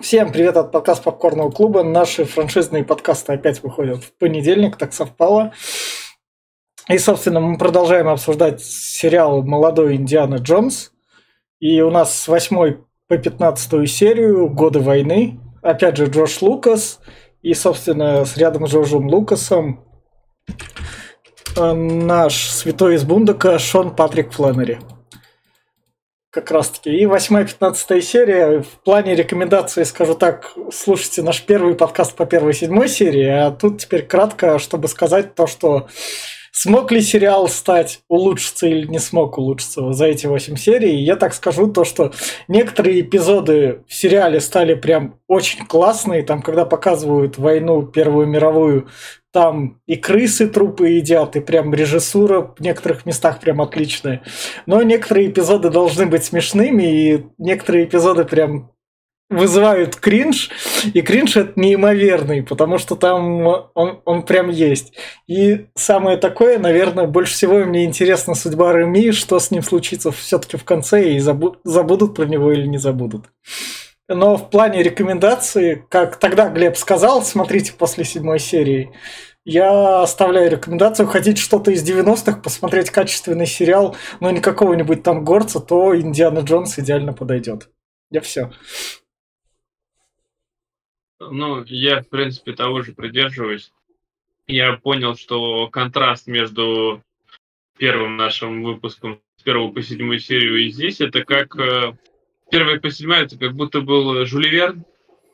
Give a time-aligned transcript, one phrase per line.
[0.00, 1.82] Всем привет от подкаста Попкорного клуба.
[1.82, 5.52] Наши франшизные подкасты опять выходят в понедельник, так совпало.
[6.88, 10.92] И, собственно, мы продолжаем обсуждать сериал «Молодой Индиана Джонс».
[11.60, 12.78] И у нас с 8
[13.08, 15.38] по 15 серию «Годы войны».
[15.60, 17.00] Опять же, Джош Лукас.
[17.42, 19.84] И, собственно, с рядом с Джорджем Лукасом
[21.58, 24.78] э, наш святой из Бундака Шон Патрик Фленнери
[26.30, 26.96] как раз таки.
[26.96, 28.60] И 8-15 серия.
[28.62, 33.80] В плане рекомендации скажу так, слушайте наш первый подкаст по первой седьмой серии, а тут
[33.80, 35.88] теперь кратко, чтобы сказать то, что
[36.52, 41.02] смог ли сериал стать, улучшиться или не смог улучшиться за эти 8 серий.
[41.02, 42.12] Я так скажу то, что
[42.48, 46.22] некоторые эпизоды в сериале стали прям очень классные.
[46.22, 48.88] Там, когда показывают войну Первую мировую,
[49.32, 54.22] там и крысы трупы едят, и прям режиссура в некоторых местах прям отличная.
[54.66, 58.70] Но некоторые эпизоды должны быть смешными, и некоторые эпизоды прям
[59.30, 60.50] вызывают кринж,
[60.92, 64.94] и кринж это неимоверный, потому что там он, он прям есть.
[65.28, 70.56] И самое такое, наверное, больше всего мне интересна судьба Реми, что с ним случится все-таки
[70.56, 73.26] в конце, и забудут, забудут про него или не забудут.
[74.12, 78.92] Но в плане рекомендации, как тогда Глеб сказал, смотрите после седьмой серии,
[79.44, 85.60] я оставляю рекомендацию, хотите что-то из 90-х, посмотреть качественный сериал, но не какого-нибудь там горца,
[85.60, 87.70] то Индиана Джонс идеально подойдет.
[88.10, 88.50] Я все.
[91.20, 93.72] Ну, я, в принципе, того же придерживаюсь.
[94.48, 97.00] Я понял, что контраст между
[97.78, 101.54] первым нашим выпуском с первого по седьмую серию и здесь, это как
[102.50, 104.84] первый по седьмой, это как будто был Жюли Верн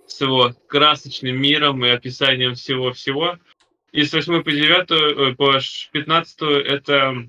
[0.07, 3.39] с его красочным миром и описанием всего-всего.
[3.93, 5.59] И с 8 по 9, э, по
[5.93, 7.29] 15 это,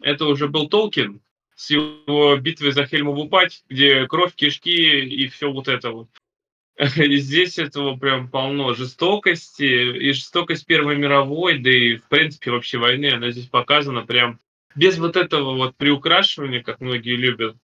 [0.00, 1.20] это уже был Толкин
[1.54, 6.08] с его битвой за Хельмову пать, где кровь, кишки и все вот это вот.
[6.96, 12.78] И здесь этого прям полно жестокости, и жестокость Первой мировой, да и в принципе вообще
[12.78, 14.40] войны, она здесь показана прям
[14.74, 17.56] без вот этого вот приукрашивания, как многие любят,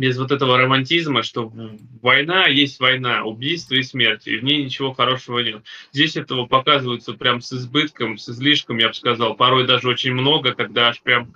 [0.00, 1.52] без вот этого романтизма, что
[2.00, 5.62] война есть война, убийство и смерть, и в ней ничего хорошего нет.
[5.92, 10.54] Здесь этого показывается прям с избытком, с излишком, я бы сказал, порой даже очень много,
[10.54, 11.34] когда аж прям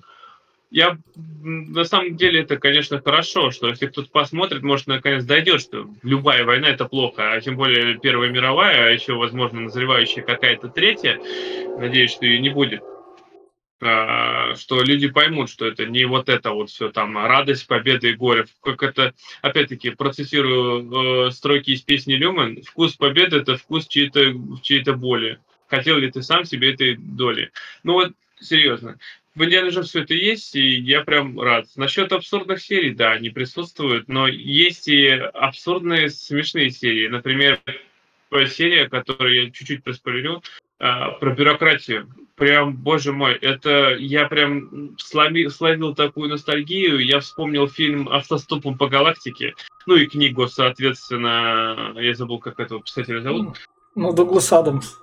[0.71, 5.87] я на самом деле это, конечно, хорошо, что если кто-то посмотрит, может, наконец дойдет, что
[6.03, 11.21] любая война это плохо, а тем более Первая мировая, а еще, возможно, назревающая какая-то третья,
[11.79, 12.83] надеюсь, что ее не будет,
[14.57, 18.47] что люди поймут, что это не вот это вот все там радость, победа и горе.
[18.63, 24.83] Как это, опять-таки, процессирую э, строки из песни Люмен, вкус победы– это вкус чьей-то чьей
[24.85, 25.39] боли.
[25.69, 27.51] Хотел ли ты сам себе этой доли?
[27.83, 28.99] Ну вот, серьезно
[29.35, 31.67] в Индиане же все это есть, и я прям рад.
[31.77, 37.09] Насчет абсурдных серий, да, они присутствуют, но есть и абсурдные смешные серии.
[37.09, 37.61] Например,
[38.47, 40.43] серия, которую я чуть-чуть проспойлерю,
[40.79, 42.09] а, про бюрократию.
[42.37, 46.99] Прям, боже мой, это я прям словил, словил такую ностальгию.
[46.99, 49.55] Я вспомнил фильм «Автостопом по галактике»,
[49.87, 53.57] ну и книгу, соответственно, я забыл, как этого писателя зовут.
[53.95, 54.97] Ну, Дуглас Адамс.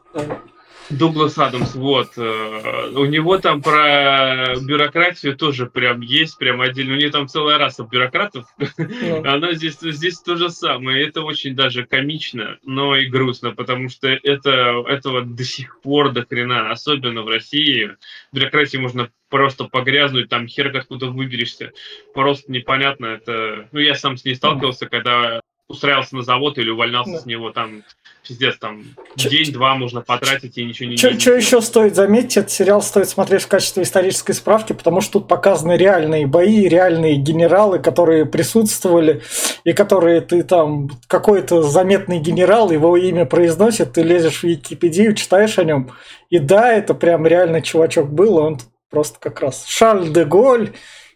[0.97, 2.11] Дуглас Адамс, вот.
[2.17, 6.93] Э, у него там про бюрократию тоже прям есть, прям отдельно.
[6.93, 8.45] У него там целая раса бюрократов.
[8.77, 9.25] Yeah.
[9.27, 11.05] Она здесь, здесь то же самое.
[11.07, 16.25] Это очень даже комично, но и грустно, потому что это, этого до сих пор до
[16.25, 17.95] хрена, особенно в России.
[18.31, 21.71] В бюрократии можно просто погрязнуть, там хер откуда выберешься.
[22.13, 23.05] Просто непонятно.
[23.07, 27.19] Это, ну, я сам с ней сталкивался, когда устраивался на завод или увольнялся да.
[27.19, 27.83] с него, там
[28.27, 28.83] пиздец, там
[29.15, 30.97] день-два можно потратить и ничего не...
[30.97, 35.27] Что еще стоит заметить, этот сериал стоит смотреть в качестве исторической справки, потому что тут
[35.27, 39.21] показаны реальные бои, реальные генералы, которые присутствовали,
[39.63, 45.57] и которые ты там, какой-то заметный генерал, его имя произносит, ты лезешь в Википедию, читаешь
[45.57, 45.91] о нем,
[46.29, 50.73] и да, это прям реально чувачок был, он просто как раз Шарль де Голь,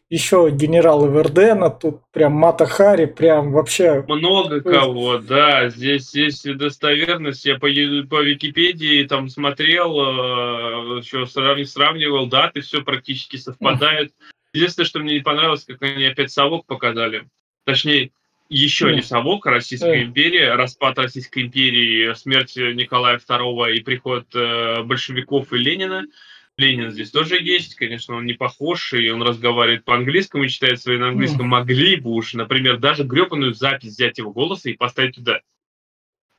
[0.10, 4.06] еще генерал Эвердена, тут прям Мата Хари, прям вообще...
[4.08, 7.68] Много кого, да, здесь есть достоверность, я по,
[8.10, 14.14] по Википедии там смотрел, э, еще сравнивал, сравнивал даты, все практически совпадает.
[14.54, 17.28] Единственное, что мне не понравилось, как они опять совок показали.
[17.66, 18.12] Точнее,
[18.48, 25.52] еще не совок, Российская империя, распад Российской империи, смерть Николая II и приход э, большевиков
[25.52, 26.04] и Ленина–
[26.58, 30.98] Ленин здесь тоже есть, конечно, он не похож, и он разговаривает по-английскому и читает свои
[30.98, 31.48] на английском.
[31.48, 35.42] Могли бы уж, например, даже гребаную запись взять его голоса и поставить туда.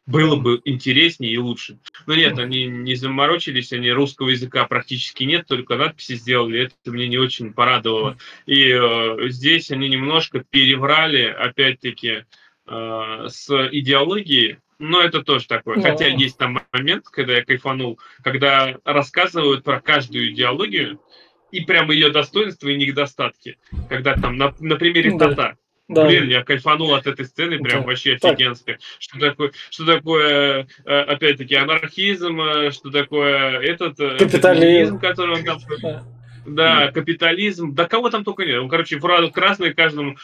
[0.07, 1.81] Было бы интереснее и лучше.
[2.07, 7.09] Но нет, они не заморочились, они русского языка практически нет, только надписи сделали, это мне
[7.09, 8.17] не очень порадовало.
[8.47, 12.25] И э, здесь они немножко переврали, опять-таки,
[12.67, 15.77] э, с идеологией, но это тоже такое.
[15.77, 15.83] Ну.
[15.83, 21.01] Хотя есть там момент, когда я кайфанул, когда рассказывают про каждую идеологию
[21.51, 23.59] и прямо ее достоинства и недостатки.
[23.89, 25.29] Когда там на, на примере Да.
[25.31, 25.57] Тата.
[25.89, 26.05] Да.
[26.05, 27.87] Блин, я кайфанул от этой сцены, прям Да.
[27.87, 28.33] вообще Так.
[28.33, 28.81] офигенская.
[28.99, 34.99] Что такое, что такое, э, опять-таки, анархизм, э, что такое этот э, Капитализм.
[34.99, 36.05] который он там Да.
[36.45, 38.61] да, капитализм, да кого там только нет.
[38.61, 40.17] Ну, короче, фразу красный каждому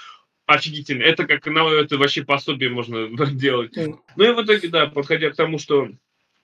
[0.55, 1.03] офигительно.
[1.03, 3.77] Это как на это вообще пособие можно делать.
[3.77, 5.89] Ну и в итоге, да, подходя к тому, что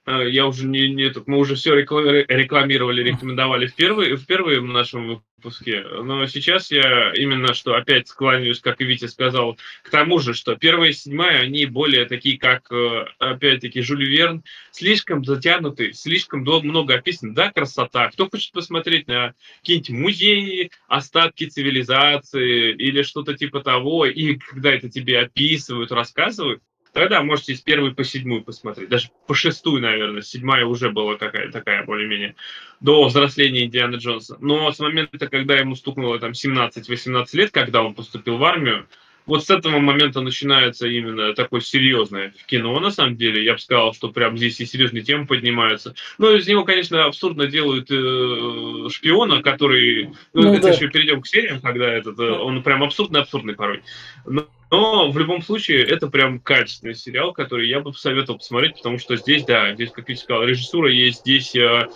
[0.09, 5.23] я уже не, не этот, мы уже все рекламировали, рекомендовали в первый, в первом нашем
[5.39, 10.35] выпуске, но сейчас я именно что опять склоняюсь, как и Витя сказал, к тому же,
[10.35, 16.41] что первая и седьмая, они более такие, как, э, опять-таки, Жюль Верн, слишком затянуты, слишком
[16.41, 17.35] много описано.
[17.35, 18.11] Да, красота.
[18.11, 24.89] Кто хочет посмотреть на какие-нибудь музеи, остатки цивилизации или что-то типа того, и когда это
[24.89, 26.63] тебе описывают, рассказывают,
[26.99, 28.89] тогда можете с первой по седьмую посмотреть.
[28.89, 30.23] Даже по шестую, наверное.
[30.23, 32.35] Седьмая уже была какая такая более-менее
[32.81, 34.37] до взросления Индианы Джонса.
[34.41, 38.89] Но с момента, когда ему стукнуло там 17-18 лет, когда он поступил в армию,
[39.29, 43.45] вот с этого момента начинается именно такое серьезное кино, на самом деле.
[43.45, 45.95] Я бы сказал, что прям здесь и серьезные темы поднимаются.
[46.17, 50.11] Но из него, конечно, абсурдно делают э, шпиона, который...
[50.33, 50.71] Ну, Ну это да.
[50.71, 53.83] еще перейдем к сериям, когда этот, э, он прям абсурдно-абсурдный порой.
[54.25, 58.99] Но, но в любом случае это прям качественный сериал, который я бы посоветовал посмотреть, потому
[58.99, 61.87] что здесь, да, здесь, как я сказал, режиссура есть, здесь э,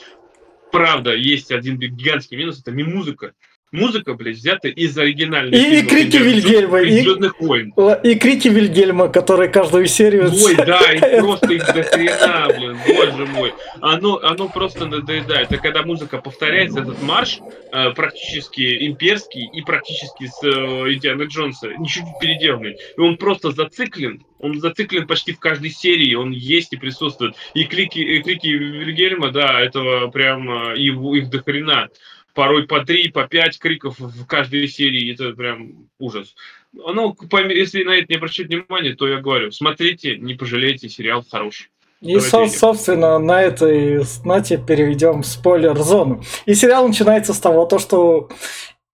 [0.70, 3.32] правда есть один гигантский минус, это не музыка.
[3.72, 7.40] Музыка, блядь, взята из оригинальных И- и фильмов крики Индианы Джонса Вильгельма, и и- «Звездных
[7.40, 7.74] войн».
[8.04, 10.30] И крики Вильгельма, которые каждую серию...
[10.30, 13.54] Ой, да, и просто их до хрена, блин, боже мой.
[13.80, 15.50] Оно, оно просто надоедает.
[15.50, 17.38] А когда музыка повторяется, этот марш
[17.72, 20.48] э, практически имперский и практически с э,
[20.92, 21.88] Индианы Джонса, не
[22.20, 22.76] переделанный.
[22.96, 24.22] И он просто зациклен.
[24.38, 27.36] Он зациклен почти в каждой серии, он есть и присутствует.
[27.54, 31.88] И клики, и крики Вильгельма, да, этого прям э, его, их до хрена.
[32.34, 35.12] Порой по три, по пять криков в каждой серии.
[35.12, 36.34] Это прям ужас.
[36.72, 37.16] Ну,
[37.50, 41.68] если на это не обращать внимания, то я говорю, смотрите, не пожалейте, сериал хороший.
[42.00, 46.22] И, со- собственно, на этой ноте переведем в спойлер-зону.
[46.46, 48.28] И сериал начинается с того, то, что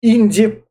[0.01, 0.63] Инди...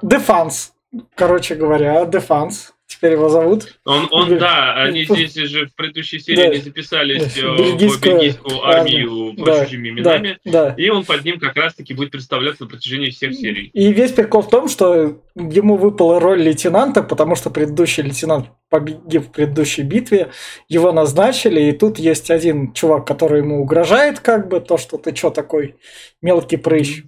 [0.00, 0.74] Дефанс,
[1.16, 3.78] короче говоря, Дефанс, теперь его зовут.
[3.84, 6.62] Он, он да, они здесь же в предыдущей серии Да.
[6.62, 11.56] записались э, в Бельгийскую армию Да, под чужими именами, Да, и он под ним как
[11.56, 13.70] раз-таки будет представляться на протяжении всех серий.
[13.72, 19.22] И весь прикол в том, что ему выпала роль лейтенанта, потому что предыдущий лейтенант погиб
[19.22, 20.30] в предыдущей битве,
[20.68, 25.12] его назначили, и тут есть один чувак, который ему угрожает, как бы, то, что ты
[25.12, 25.76] чё такой
[26.22, 27.02] мелкий прыщ.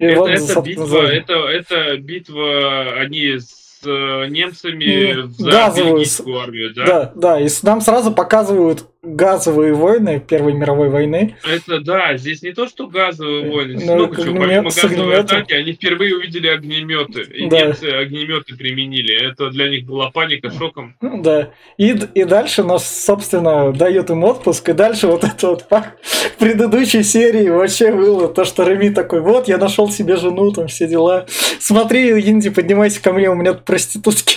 [0.00, 6.38] И Это, вот, это битва, это, это битва, они с немцами Не, за газовую бельгийскую
[6.38, 6.86] армию, да?
[6.86, 11.36] Да, да, и нам сразу показывают газовые войны Первой мировой войны.
[11.44, 14.38] Это да, здесь не то, что газовые войны, здесь Ну, много чего.
[14.38, 17.22] Помимо газовой атаки, они впервые увидели огнеметы.
[17.22, 17.60] И Да.
[17.66, 19.30] немцы огнеметы применили.
[19.30, 20.94] Это для них была паника, шоком.
[21.00, 21.50] Ну, Да.
[21.78, 24.68] И, и дальше нас, собственно, дают им отпуск.
[24.68, 29.48] И дальше вот это вот в предыдущей серии вообще было то, что Реми такой, вот,
[29.48, 31.26] я нашел себе жену, там все дела.
[31.60, 34.36] Смотри, Инди, поднимайся ко мне, у меня тут проститутки.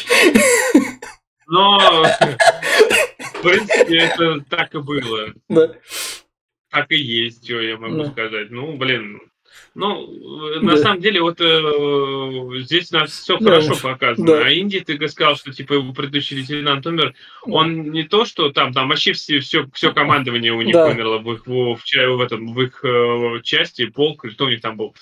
[1.47, 5.33] Но, в принципе, это так и было.
[5.49, 5.71] Да.
[6.69, 8.11] Так и есть, что я могу Да.
[8.11, 8.51] сказать.
[8.51, 9.21] Ну, блин.
[9.73, 10.77] Ну, э, на Да.
[10.77, 13.45] самом деле, вот э, здесь нас все Да.
[13.45, 14.25] хорошо показано.
[14.27, 14.45] Да.
[14.45, 17.13] А Инди, ты сказал, что типа его предыдущий лейтенант умер.
[17.43, 20.87] Он не то, что там, там вообще все, все, все командование у них Да.
[20.87, 24.61] умерло в их, в, в в этом, в их э, части, полк, кто у них
[24.61, 24.95] там был.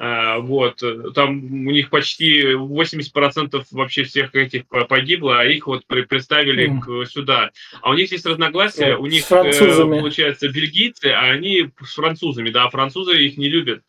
[0.00, 5.66] А, вот, э, там у них почти 80% вообще всех этих по- погибло, а их
[5.66, 6.80] вот представили Мгм.
[6.82, 7.50] к- сюда.
[7.82, 9.98] А у них есть разногласия, Да, у них, э, французами.
[9.98, 13.82] получается, бельгийцы, а они с французами, да, а французы их не любят.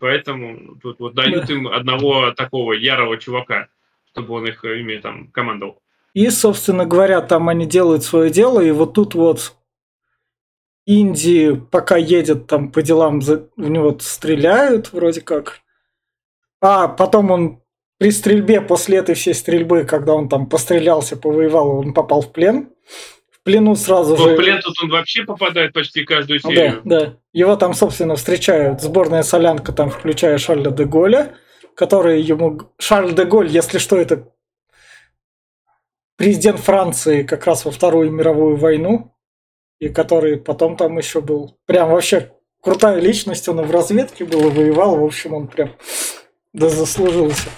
[0.00, 3.68] Поэтому тут вот дают им одного такого ярого чувака,
[4.10, 5.80] чтобы он их э, ими там командовал.
[6.12, 9.54] И, собственно говоря, там они делают свое дело, и вот тут вот
[10.86, 15.60] Инди, пока едет там по делам, за- в него стреляют вроде как.
[16.60, 17.62] А потом он
[17.98, 22.68] при стрельбе, после этой всей стрельбы, когда он там пострелялся, повоевал, он попал в плен.
[23.30, 24.34] В плену сразу Ну, же...
[24.34, 26.80] в плен тут он вообще попадает почти каждую Да, серию.
[26.84, 27.14] да.
[27.32, 31.34] Его там, собственно, встречают сборная солянка, там, включая Шарля де Голля,
[31.76, 32.60] который ему...
[32.78, 34.28] Шарль де Голь, если что, это
[36.16, 39.11] президент Франции как раз во Вторую мировую войну,
[39.82, 44.46] и который потом там еще был прям вообще крутая личность, он и в разведке был,
[44.46, 45.72] и воевал, в общем, он прям
[46.52, 47.48] да заслужился.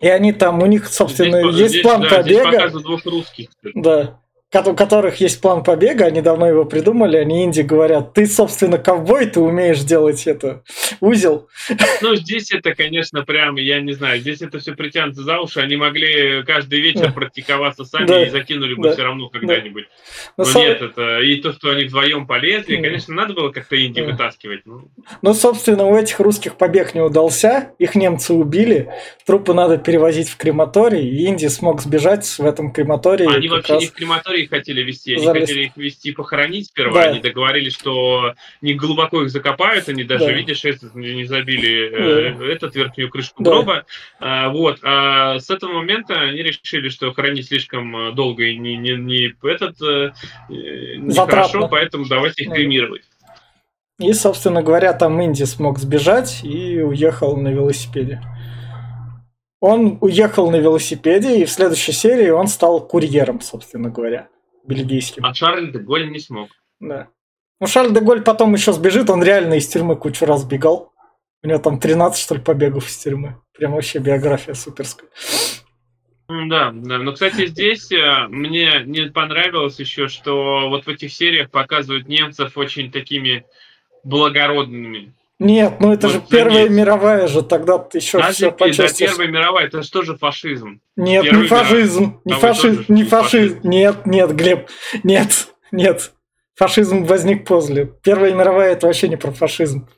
[0.00, 2.50] И они там, у них, собственно, Здесь, есть здесь, план да, здесь побега.
[2.50, 3.50] показывают двух русских.
[3.62, 4.20] Да.
[4.50, 9.26] У которых есть план побега, они давно его придумали, они Инди говорят, ты, собственно, ковбой,
[9.26, 10.62] ты умеешь делать это,
[11.00, 11.48] узел.
[12.00, 15.60] Ну, здесь это, конечно, прям, я не знаю, здесь это все притянуто за уши.
[15.60, 17.12] Они могли каждый вечер Да.
[17.12, 18.24] практиковаться сами Да.
[18.26, 18.92] и закинули бы Да.
[18.94, 19.84] все равно когда-нибудь.
[20.38, 22.82] Но, Но со- нет, это и то, что они вдвоем полезли, Да.
[22.82, 24.12] конечно, надо было как-то Инди Да.
[24.12, 24.62] вытаскивать.
[24.64, 24.88] Ну,
[25.20, 28.88] ну, собственно, у этих русских побег не удался, их немцы убили,
[29.26, 33.26] трупы надо перевозить в крематорий, и Инди смог сбежать в этом крематории.
[33.30, 35.42] Они вообще раз- не в крематории хотели вести, они Залез.
[35.42, 37.02] хотели их вести похоронить сперва.
[37.04, 37.10] Да.
[37.10, 40.32] Они договорились, что не глубоко их закопают, они даже, Да.
[40.32, 42.44] видишь, этот, не забили э, Да.
[42.46, 43.50] этот верхнюю крышку Да.
[43.50, 43.84] гроба.
[44.20, 44.78] А, вот.
[44.82, 49.34] А с этого момента они решили, что хранить слишком э, долго и не, не, не
[49.42, 50.12] этот э,
[50.50, 53.02] э, нехорошо, поэтому давайте их кремировать.
[53.98, 58.20] И, собственно говоря, там Инди смог сбежать и уехал на велосипеде.
[59.60, 64.28] Он уехал на велосипеде, и в следующей серии он стал курьером, собственно говоря,
[64.64, 65.24] бельгийским.
[65.24, 66.50] А Шарль де Голь не смог.
[66.78, 67.08] Да.
[67.60, 70.92] Ну, Шарль де Голь потом еще сбежит, он реально из тюрьмы кучу раз бегал.
[71.42, 73.36] У него там 13, что ли, побегов из тюрьмы.
[73.56, 75.08] Прям вообще биография суперская.
[76.28, 76.98] Да, да.
[76.98, 82.58] Но, кстати, здесь э, мне не понравилось еще, что вот в этих сериях показывают немцев
[82.58, 83.46] очень такими
[84.04, 85.14] благородными.
[85.38, 86.70] Нет, ну это Вот же Первая заметь.
[86.72, 89.10] мировая же, тогда ты еще Даже все пи- да, почувствуешь.
[89.12, 90.80] Первая мировая, это же тоже фашизм.
[90.96, 93.08] Нет, Первый не фашизм, не фашизм, не фашизм.
[93.54, 93.60] фашизм?
[93.68, 94.68] Нет, нет, Глеб,
[95.04, 96.12] нет, нет.
[96.56, 97.86] Фашизм возник после.
[97.86, 99.88] Первая мировая это вообще не про фашизм.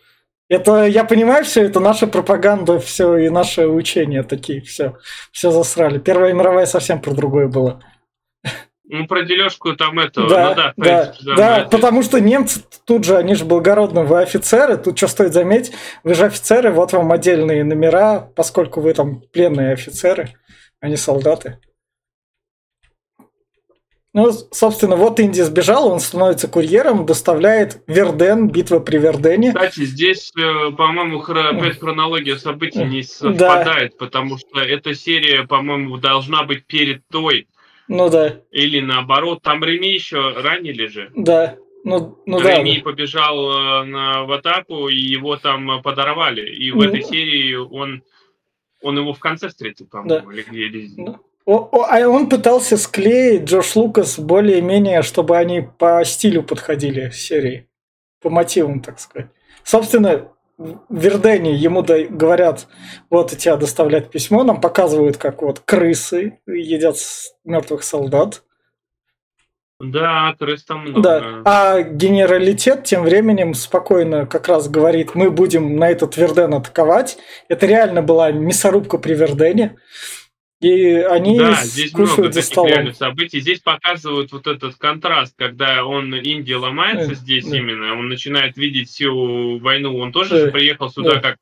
[0.51, 4.97] Это, я понимаю, все это наша пропаганда, все и наше учение такие, все,
[5.33, 5.99] все засрали.
[5.99, 7.81] Первая мировая совсем про другое было.
[8.93, 10.29] Ну, про дележку там этого.
[10.29, 13.45] Да, ну, да, да, принципе, да, да, это- потому что немцы тут же, они же
[13.45, 18.81] благородные, вы офицеры, тут что стоит заметить, вы же офицеры, вот вам отдельные номера, поскольку
[18.81, 20.31] вы там пленные офицеры,
[20.81, 21.59] а не солдаты.
[24.13, 29.53] Ну, собственно, вот Инди сбежал, он становится курьером, доставляет Верден, битва при Вердене.
[29.53, 33.07] Кстати, здесь, э, по-моему, хро- опять хронология событий не Да.
[33.07, 37.47] совпадает, потому что эта серия, по-моему, должна быть перед той,
[37.93, 39.43] Ну да, или наоборот.
[39.43, 41.11] Там Реми еще ранили же.
[41.17, 42.59] да, ну, ну да.
[42.59, 46.49] Реми побежал э, на, в атаку, и его там э, подорвали.
[46.55, 46.83] И в Ну.
[46.85, 48.03] этой серии он,
[48.81, 51.19] он его в конце встретил, по-моему, или где или- Ну,
[51.73, 57.67] а он пытался склеить Джош Лукас более-менее, чтобы они по стилю подходили серии.
[58.23, 59.31] По мотивам, так сказать.
[59.65, 60.40] Собственно, в
[60.91, 62.69] Вердене ему да- говорят,
[63.09, 66.97] вот у тебя доставлять письмо, нам показывают, как вот крысы едят
[67.45, 68.43] мертвых солдат.
[69.81, 71.01] Да, крыс там много.
[71.01, 71.43] Да.
[71.47, 77.17] А генералитет тем временем спокойно как раз говорит, мы будем на этот Верден атаковать.
[77.49, 79.77] Это реально была мясорубка при Вердене.
[80.61, 83.41] И они Да, здесь много за таких реальных событий.
[83.41, 87.57] Здесь показывают вот этот контраст, когда он Индия ломается Да, здесь да.
[87.57, 89.97] именно, он начинает видеть всю войну.
[89.99, 91.21] Он тоже Да, же приехал сюда да.
[91.21, 91.39] как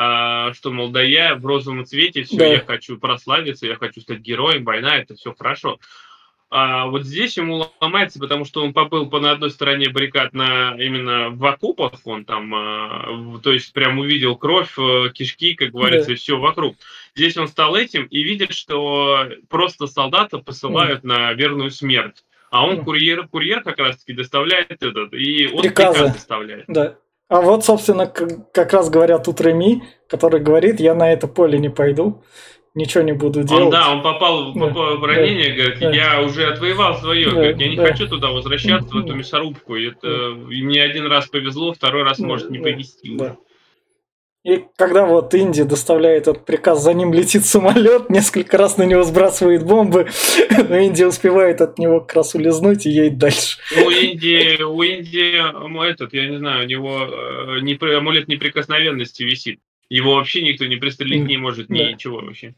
[0.00, 2.44] а, что, мол, да я в розовом цвете, все, Да.
[2.46, 5.80] я хочу прославиться, я хочу стать героем, война, это все хорошо.
[6.50, 10.76] А вот здесь ему ломается, потому что он побыл по на одной стороне баррикад на
[10.78, 16.08] именно в окопах, он там, а, то есть прям увидел кровь, э, кишки, как говорится,
[16.08, 16.12] Да.
[16.12, 16.76] и все вокруг.
[17.18, 22.22] Здесь он стал этим и видит, что просто солдата посылают на верную смерть.
[22.52, 22.82] А он Да.
[22.84, 25.94] курьер, курьер как раз-таки доставляет этот, и он Приказы.
[25.98, 26.64] приказ доставляет.
[26.68, 26.94] Да.
[27.28, 31.70] А вот, собственно, как раз говорят тут Реми, который говорит, я на это поле не
[31.70, 32.22] пойду,
[32.76, 33.64] ничего не буду делать.
[33.64, 35.90] Он, да, он попал в, Да, в ранение, говорит, да.
[35.90, 37.86] я уже отвоевал свое, Да, говорит, я не да.
[37.88, 39.14] хочу туда возвращаться, в эту Да.
[39.14, 39.74] мясорубку.
[39.74, 40.06] Это,
[40.36, 43.16] мне один раз повезло, второй раз Да, может не да, повезти.
[43.16, 43.36] да.
[44.44, 49.02] И когда вот Инди доставляет этот приказ, за ним летит самолет, несколько раз на него
[49.02, 50.08] сбрасывает бомбы,
[50.68, 53.58] но Инди успевает от него как раз улизнуть и едет дальше.
[53.84, 59.24] У Индии, у Индии м, этот, я не знаю, у него э, непри- амулет неприкосновенности
[59.24, 59.60] висит.
[59.90, 61.74] Его вообще никто не пристрелить не может, Да.
[61.74, 62.54] ничего вообще.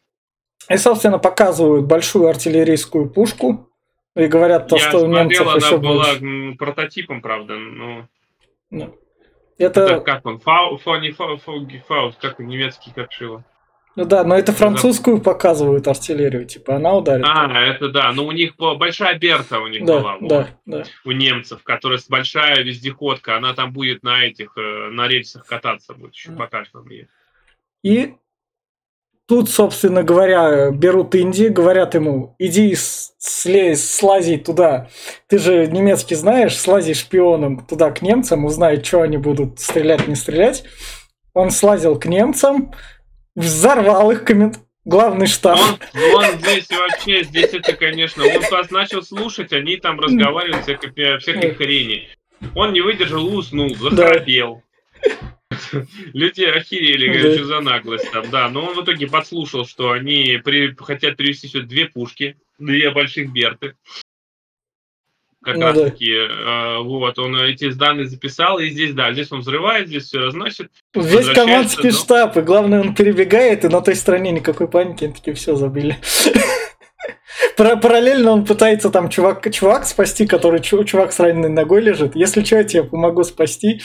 [0.69, 3.71] И, собственно, показывают большую артиллерийскую пушку
[4.15, 6.25] и говорят то, Я что у немцев смотрел, она еще была больше.
[6.25, 8.07] м, прототипом, правда, но
[8.71, 8.91] Да.
[9.61, 13.45] Это Это, как он, фау, фау, не фау, фау, фау, как он, немецкий, как шило.
[13.97, 17.25] ну да, но это французскую показывают артиллерию, типа она ударит.
[17.29, 20.49] А, это да, но у них была большая Берта у них да, была, вот, да,
[20.67, 20.85] да.
[21.05, 26.15] у немцев, которая большая вездеходка, она там будет на этих, э, на рельсах кататься, будет
[26.15, 26.39] еще Мгм.
[26.39, 27.09] покажет вам ее.
[27.83, 28.15] И
[29.31, 34.89] тут, собственно говоря, берут Индии, говорят ему, иди слезь, слази туда.
[35.29, 40.17] Ты же немецкий знаешь, слази шпионом туда к немцам, узнай, что они будут стрелять, не
[40.17, 40.65] стрелять.
[41.33, 42.75] Он слазил к немцам,
[43.37, 44.53] взорвал их коммен...
[44.85, 45.61] главный штаб.
[45.61, 51.55] Он, он здесь вообще, здесь это, конечно, он начал слушать, они там разговаривают всякой, всякой
[51.55, 52.09] хрени.
[52.57, 54.65] Он не выдержал, уснул, захрапел.
[56.13, 58.49] Люди охерели, говорят, что за наглость там, да.
[58.49, 63.33] Но он в итоге подслушал, что они при, хотят привезти сюда две пушки, две больших
[63.33, 63.75] берты.
[65.43, 65.85] Как ну, раз да.
[65.85, 70.19] таки, э, вот, он эти данные записал, и здесь, да, здесь он взрывает, здесь все
[70.19, 70.71] разносит.
[70.95, 71.97] Весь командский но...
[71.97, 75.99] штаб, и главное, он перебегает, и на той стороне никакой паники, они такие, все, забили.
[77.57, 82.17] Параллельно он пытается там чувак, чувак спасти, который чувак с раненой ногой лежит.
[82.17, 83.81] Если что, я тебе помогу спасти.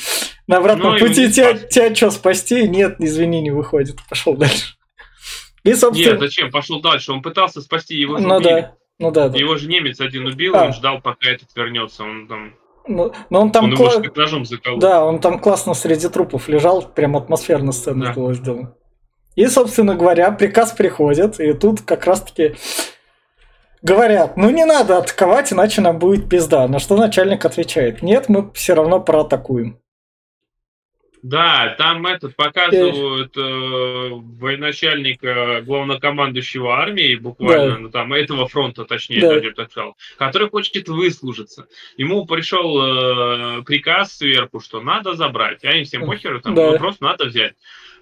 [0.48, 2.68] На обратном ну, пути тебя, тебя что, спасти?
[2.68, 3.98] Нет, извини, не выходит.
[4.10, 4.76] Пошел дальше.
[5.64, 6.12] И, собственно...
[6.12, 6.52] Нет, зачем?
[6.52, 7.12] Пошел дальше.
[7.12, 8.18] Он пытался спасти его.
[8.18, 8.50] Ну убили.
[8.50, 8.76] да.
[9.00, 9.38] Ну да, да.
[9.38, 10.66] Его же немец один убил, а.
[10.66, 12.04] он ждал, пока этот вернется.
[12.04, 12.54] Он там
[12.88, 13.92] ну, но он там он кла...
[14.16, 14.80] ножом заколол.
[14.80, 18.14] Да, он там классно среди трупов лежал, прям атмосферно сцена да.
[18.14, 18.76] была сделана.
[19.36, 22.56] И, собственно говоря, приказ приходит, и тут как раз-таки
[23.86, 26.68] говорят, ну не надо атаковать, иначе нам будет пизда.
[26.68, 29.80] На что начальник отвечает, нет, мы все равно проатакуем.
[31.22, 37.78] Да, там этот показывают э, военачальника, главнокомандующего армии, буквально, да.
[37.80, 39.30] ну там этого фронта, точнее, да.
[39.30, 41.66] даже так сказал, который хочет выслужиться.
[41.98, 46.74] Ему пришел э, приказ сверху, что надо забрать, а им всем похеру, там да.
[46.74, 47.56] просто надо взять.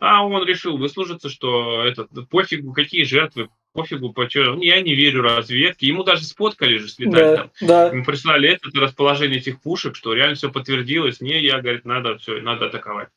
[0.06, 5.22] А он решил выслужиться, что этот пофигу, какие жертвы, пофигу, по чё, я не верю
[5.22, 5.88] разведке.
[5.88, 7.52] Ему даже сфоткали же слетать да, там.
[7.62, 7.88] Да.
[7.88, 11.22] Ему прислали это, это расположение этих пушек, что реально все подтвердилось.
[11.22, 13.08] Не, я, говорит, надо все, надо атаковать.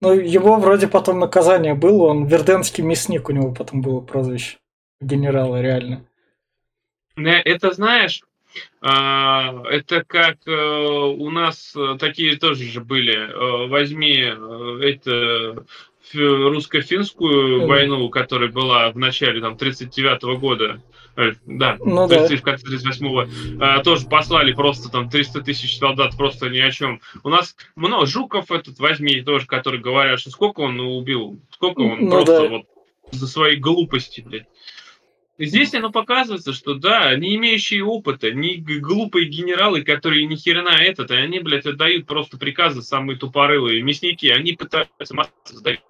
[0.00, 4.58] Ну, его вроде потом наказание было, он верденский мясник у него потом было прозвище
[5.00, 6.04] генерала, реально.
[7.14, 8.20] Это знаешь,
[8.80, 13.14] а, это как э, у нас такие тоже же были.
[13.14, 15.64] Э, возьми э, это
[16.14, 20.82] русско-финскую войну, которая была в начале там 39 -го года,
[21.16, 26.16] э, да, ну, 30, в конце 38-го, э, тоже послали просто там 300 тысяч солдат
[26.16, 27.00] просто ни о чем.
[27.24, 32.04] У нас много, Жуков этот возьми тоже, который говорят, что сколько он убил, сколько он
[32.04, 32.48] ну, просто да.
[32.48, 32.62] вот
[33.12, 34.46] за свои глупости, блядь.
[35.44, 41.10] Здесь оно показывается, что да, не имеющие опыта, не глупые генералы, которые ни хрена этот,
[41.10, 45.80] и они, блядь, отдают просто приказы самые тупорылые мясники, они пытаются массу сдать.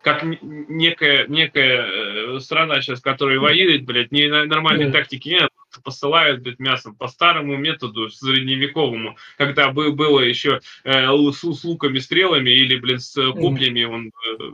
[0.00, 5.50] Как некая, некая э, страна сейчас, которая воюет, блядь, не нормальной тактики нет,
[5.82, 12.50] посылают, блядь, мясом по старому методу, средневековому, когда было еще э, с, с луками, стрелами
[12.50, 14.50] или, блин, с копьями, он э,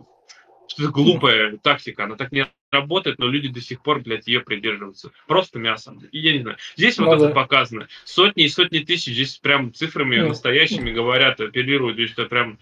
[0.71, 5.11] что-то глупая тактика, она так не работает, но люди до сих пор, блядь, ее придерживаются.
[5.27, 6.01] Просто мясом.
[6.13, 6.57] И я не знаю.
[6.77, 7.27] Здесь ну, вот да.
[7.27, 7.89] это показано.
[8.05, 10.29] Сотни и сотни тысяч, здесь прям цифрами ну.
[10.29, 12.59] настоящими говорят, оперируют, здесь это прям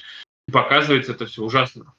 [0.51, 1.93] показывается это все ужасно.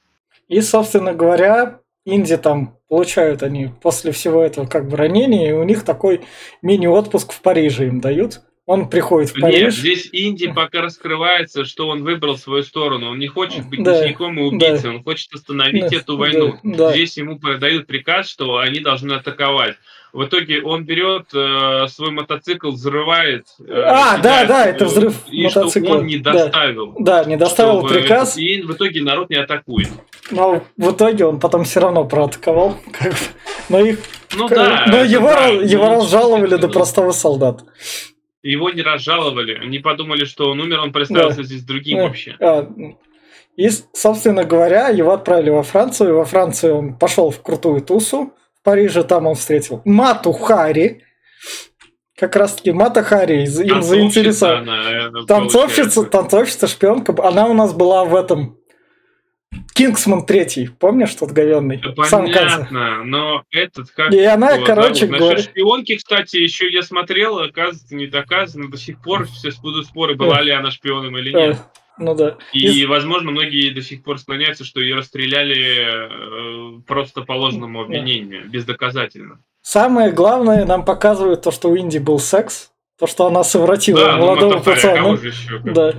[0.47, 5.63] И, собственно говоря, Инди там получают они после всего этого как бы ранения, и у
[5.63, 6.21] них такой
[6.63, 8.41] мини-отпуск в Париже им дают.
[8.69, 9.61] Он приходит в Париж.
[9.61, 13.09] Нет, здесь Инди пока раскрывается, что он выбрал свою сторону.
[13.09, 14.89] Он не хочет быть да, мясником и убийцей, да.
[14.91, 16.59] он хочет остановить да, эту войну.
[16.61, 16.91] Да, да.
[16.91, 19.75] Здесь ему дают приказ, что они должны атаковать.
[20.13, 23.47] В итоге он берет э, свой мотоцикл, взрывает.
[23.59, 25.89] Э, а, да, да, это взрыв и мотоцикла.
[25.89, 26.93] Что он не доставил.
[26.99, 28.37] Да, да не доставил чтобы, приказ.
[28.37, 29.89] И в итоге народ не атакует.
[30.29, 32.77] Но в итоге он потом все равно проатаковал.
[32.91, 33.15] Как.
[33.69, 33.97] Но их,
[34.35, 37.65] ну, да, но его, да, его разжаловали до простого солдата.
[38.41, 39.55] Его не разжаловали.
[39.55, 41.43] Они подумали, что он умер, он представился да.
[41.43, 42.03] здесь другим да.
[42.03, 42.35] вообще.
[42.39, 42.69] А,
[43.57, 46.09] и, собственно говоря, его отправили во Францию.
[46.09, 48.33] И во Францию он пошел в крутую тусу.
[48.59, 51.03] В Париже там он встретил Мату Хари.
[52.15, 55.25] Как раз таки Мата Хари им заинтересовала.
[55.25, 57.15] Танцовщица, танцовщица, шпионка.
[57.25, 58.58] Она у нас была в этом
[59.73, 61.77] Кингсман третий, помнишь тот говенный?
[61.77, 64.13] Да, понятно, но этот как...
[64.13, 65.19] И она, его, короче зовут?
[65.19, 65.37] говоря...
[65.41, 70.41] шпионки, кстати, еще я смотрел, оказывается, не доказано, до сих пор все будут споры, была
[70.41, 71.57] ли она шпионом или нет.
[71.97, 72.37] Ну да.
[72.53, 77.81] И, и, возможно, многие до сих пор склоняются, что ее расстреляли э, просто по ложному
[77.81, 78.49] обвинению, да.
[78.49, 79.39] бездоказательно.
[79.61, 84.15] Самое главное, нам показывают то, что у Инди был секс, то, что она совратила да,
[84.15, 85.09] ну, молодого ну, пацана.
[85.21, 85.93] Еще, да.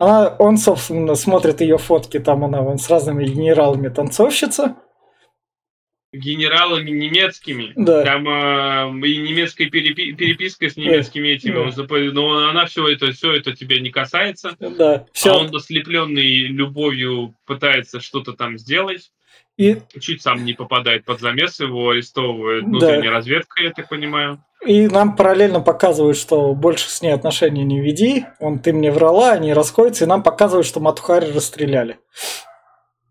[0.00, 4.76] Она, он, собственно, смотрит ее фотки, там она вон, с разными генералами танцовщица.
[6.10, 7.74] Генералами немецкими.
[7.76, 8.02] Да.
[8.02, 11.34] Там э, и немецкая перепи- переписка с немецкими да.
[11.34, 11.86] этими.
[11.86, 12.12] Да.
[12.14, 14.56] Но она все это, все это тебя не касается.
[14.58, 15.06] Да.
[15.12, 15.32] Все.
[15.32, 19.12] А он ослепленный любовью пытается что-то там сделать.
[19.58, 19.76] И...
[20.00, 23.10] Чуть сам не попадает под замес, его арестовывает внутренняя да.
[23.10, 24.42] разведка, я так понимаю.
[24.66, 28.26] И нам параллельно показывают, что больше с ней отношений не веди.
[28.40, 31.98] Он ты мне врала, они расходятся, и нам показывают, что Матухари расстреляли.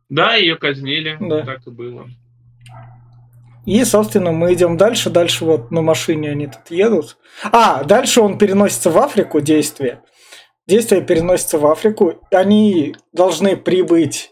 [0.09, 1.17] Да, ее казнили.
[1.19, 1.43] Да.
[1.43, 2.07] Так и было.
[3.65, 5.09] И, собственно, мы идем дальше.
[5.09, 7.17] Дальше вот на машине они тут едут.
[7.51, 10.01] А, дальше он переносится в Африку, действие.
[10.67, 12.15] Действие переносится в Африку.
[12.31, 14.31] Они должны прибыть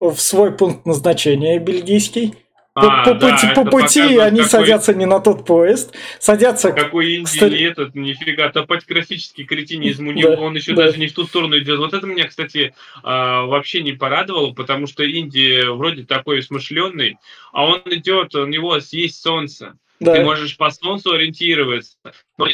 [0.00, 2.34] в свой пункт назначения бельгийский.
[2.74, 4.44] По, а, по, да, пути, по пути они какой...
[4.44, 6.72] садятся не на тот поезд, садятся...
[6.72, 7.62] Какой Индии кстати...
[7.62, 10.86] этот, нифига, топографический кретинизм, у него, да, он еще да.
[10.86, 11.78] даже не в ту сторону идет.
[11.78, 17.18] Вот это меня, кстати, а, вообще не порадовало, потому что Индия вроде такой смышленный,
[17.52, 19.74] а он идет, у него есть солнце.
[20.00, 20.14] Да.
[20.14, 21.98] Ты можешь по солнцу ориентироваться.
[22.38, 22.48] Но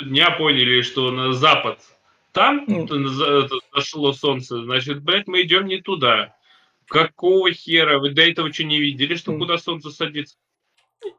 [0.00, 1.80] дня поняли, что на запад
[2.32, 3.48] там mm.
[3.74, 6.36] зашло солнце, значит, блядь, мы идем не туда.
[6.88, 7.98] Какого хера?
[7.98, 10.36] Вы до этого что не видели, что куда солнце садится?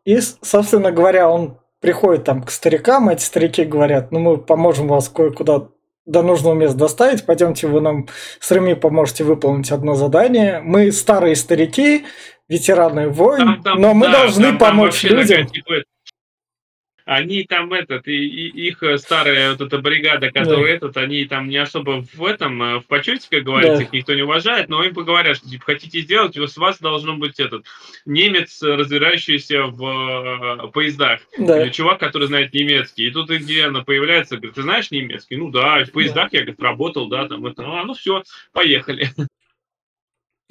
[0.03, 5.09] И, собственно говоря, он приходит там к старикам, эти старики говорят, ну мы поможем вас
[5.09, 5.69] кое-куда
[6.05, 8.07] до нужного места доставить, пойдемте вы нам
[8.39, 10.59] с Реми поможете выполнить одно задание.
[10.59, 12.05] Мы старые старики,
[12.47, 15.27] ветераны войн, там, там, но мы да, должны там, помочь там людям.
[15.27, 15.73] Такая, типа,
[17.09, 20.69] они там этот, и, и их э, старая вот эта бригада, которая да.
[20.69, 23.83] этот, они там не особо в этом, э, в почете, как говорится, да.
[23.83, 27.39] их никто не уважает, но им поговорят, что типа хотите сделать, у вас должно быть
[27.39, 27.65] этот
[28.05, 31.63] немец, разбирающийся в э, поездах, да.
[31.63, 33.07] или чувак, который знает немецкий.
[33.07, 35.35] И тут Индиана появляется, говорит, ты знаешь немецкий?
[35.35, 36.37] Ну да, в поездах да.
[36.37, 38.21] я, говорит, работал, да, там это, а, ну все,
[38.53, 39.09] поехали.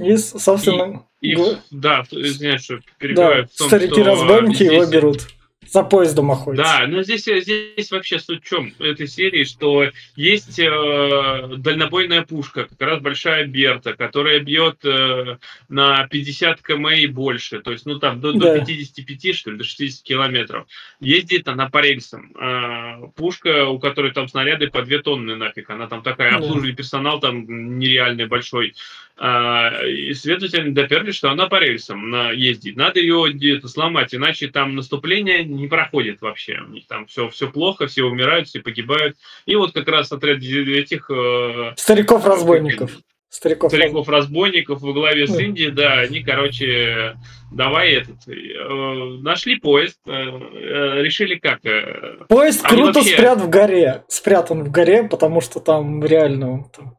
[0.01, 1.07] И, собственно...
[1.21, 1.37] И, и,
[1.71, 3.45] да, извиняюсь, что перебиваю.
[3.45, 5.29] Да, старики-разбойники его берут
[5.71, 6.65] за поездом охотиться.
[6.65, 12.65] Да, но здесь, здесь вообще суть в чем этой серии, что есть э, дальнобойная пушка,
[12.65, 15.37] как раз большая Берта, которая бьет э,
[15.69, 18.55] на 50 км и больше, то есть, ну, там, до, да.
[18.55, 20.67] до 55, что ли, до 60 километров.
[21.01, 22.33] Ездит она по рельсам.
[22.41, 26.39] Э, пушка, у которой там снаряды по 2 тонны нафиг, она там такая, да.
[26.39, 28.75] обслуживание персонал там нереальный большой.
[29.21, 32.77] А, и следовательно доперли, что она по рельсам ездит.
[32.77, 36.61] Надо ее где-то сломать, иначе там наступление не проходит вообще.
[36.67, 39.17] У них там все, все плохо, все умирают, все погибают.
[39.47, 41.11] И вот как раз отряд этих...
[41.11, 42.93] Э, Стариков-разбойников.
[43.31, 47.15] Стариков, стариков разбойников во главе с Индией, да, они, короче,
[47.53, 51.59] давай этот, э, нашли поезд, э, э, решили как.
[51.67, 53.13] Э, поезд круто вообще...
[53.13, 56.98] спрят в горе, спрятан в горе, потому что там реально там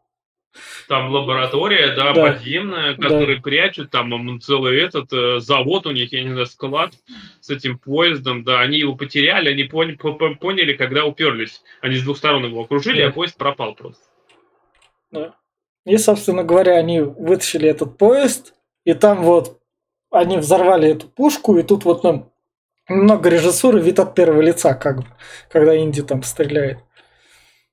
[0.87, 2.31] там лаборатория, да, да.
[2.31, 3.41] подземная, которые да.
[3.41, 6.93] прячут, там целый этот э, завод у них, я не знаю, склад
[7.39, 11.61] с этим поездом, да, они его потеряли, они поняли, поняли когда уперлись.
[11.81, 13.09] Они с двух сторон его окружили, да.
[13.09, 14.03] а поезд пропал просто.
[15.11, 15.35] Да.
[15.85, 18.53] И, собственно говоря, они вытащили этот поезд,
[18.85, 19.59] и там вот
[20.11, 22.31] они взорвали эту пушку, и тут вот нам
[22.87, 25.05] много режиссуры, вид от первого лица, как бы,
[25.49, 26.79] когда Инди там стреляет.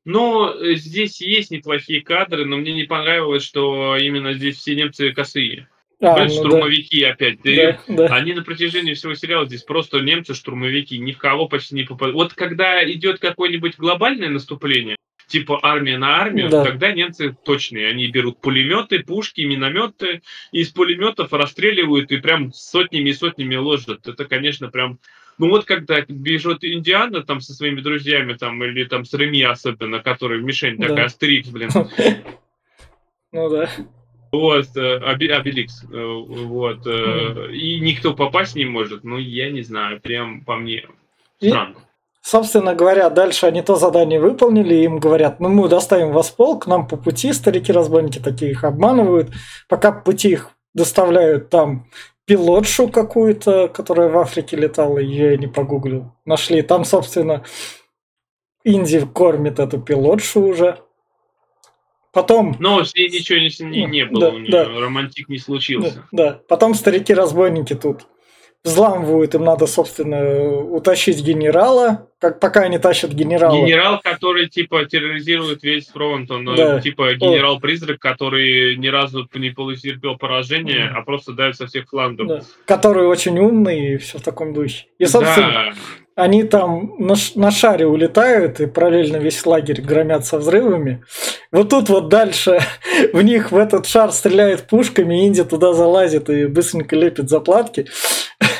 [0.07, 5.13] Но э, здесь есть неплохие кадры, но мне не понравилось, что именно здесь все немцы
[5.13, 5.69] косые.
[6.01, 7.11] А, ну штурмовики да.
[7.11, 7.41] опять.
[7.43, 8.07] Да, да.
[8.15, 12.15] Они на протяжении всего сериала здесь просто немцы-штурмовики, ни в кого почти не попадают.
[12.15, 16.65] Вот когда идет какое-нибудь глобальное наступление, типа армия на армию, да.
[16.65, 17.89] тогда немцы точные.
[17.89, 24.07] Они берут пулеметы, пушки, минометы, и из пулеметов расстреливают и прям сотнями и сотнями ложат.
[24.07, 25.01] Это, конечно, прям
[25.39, 30.01] ну вот когда бежит Индиана там со своими друзьями, там, или там с Реми особенно,
[30.01, 30.89] который мишень да.
[30.89, 31.71] такая, Астерикс, блин.
[33.33, 33.69] Ну да.
[34.33, 40.01] Вот, э, Обеликс, э, вот, э, и никто попасть не может, ну, я не знаю,
[40.01, 40.87] прям по мне
[41.39, 41.77] странно.
[42.23, 46.67] Собственно говоря, дальше они то задание выполнили, им говорят, ну мы доставим вас в полк,
[46.67, 49.31] нам по пути старики-разбойники такие их обманывают,
[49.69, 51.87] пока по пути их доставляют там
[52.27, 56.13] пилотшу какую-то, которая в Африке летала, ее я не погуглил.
[56.25, 56.61] Нашли.
[56.63, 57.45] Там, собственно,
[58.65, 60.79] Инди кормит эту пилотшу уже.
[62.13, 62.57] Потом...
[62.59, 64.65] Но с ней ничего не, не, не было, да, у нее да.
[64.65, 66.07] романтик не случился.
[66.11, 66.41] Да, да.
[66.49, 68.07] Потом старики-разбойники тут
[68.67, 73.57] взламывают, им надо, собственно, утащить генерала, как пока они тащат генерала.
[73.57, 76.81] Генерал, который, типа, терроризирует весь фронт, он, э, да.
[76.81, 80.99] типа, генерал-призрак, который ни разу не потерпел поражение, да.
[80.99, 82.27] а просто дает со всех флангов.
[82.27, 82.41] Да.
[82.65, 84.87] Который очень умный и все в таком духе.
[84.99, 85.73] И, собственно, да.
[86.17, 91.05] они там на, на шаре улетают, и параллельно весь лагерь громят со взрывами.
[91.53, 92.59] Вот тут вот дальше
[93.13, 97.87] в них в этот шар стреляет пушками, Инди туда залазит и быстренько лепит заплатки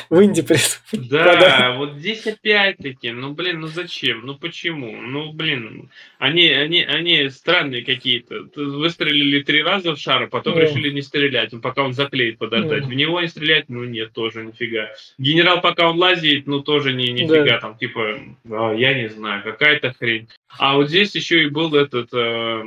[0.09, 0.45] в Инди
[0.91, 4.25] Да, вот здесь опять-таки, ну блин, ну зачем?
[4.25, 5.01] Ну почему?
[5.01, 8.47] Ну блин, они, они, они странные какие-то.
[8.55, 12.83] Выстрелили три раза в шар, а потом решили не стрелять, пока он заклеит подождать.
[12.83, 12.87] Да.
[12.87, 14.89] В него не стрелять, ну нет, тоже нифига.
[15.17, 19.93] Генерал, пока он лазит, ну тоже не, нифига, там типа, а, я не знаю, какая-то
[19.93, 20.29] хрень.
[20.57, 22.13] А вот здесь еще и был этот...
[22.13, 22.63] Э,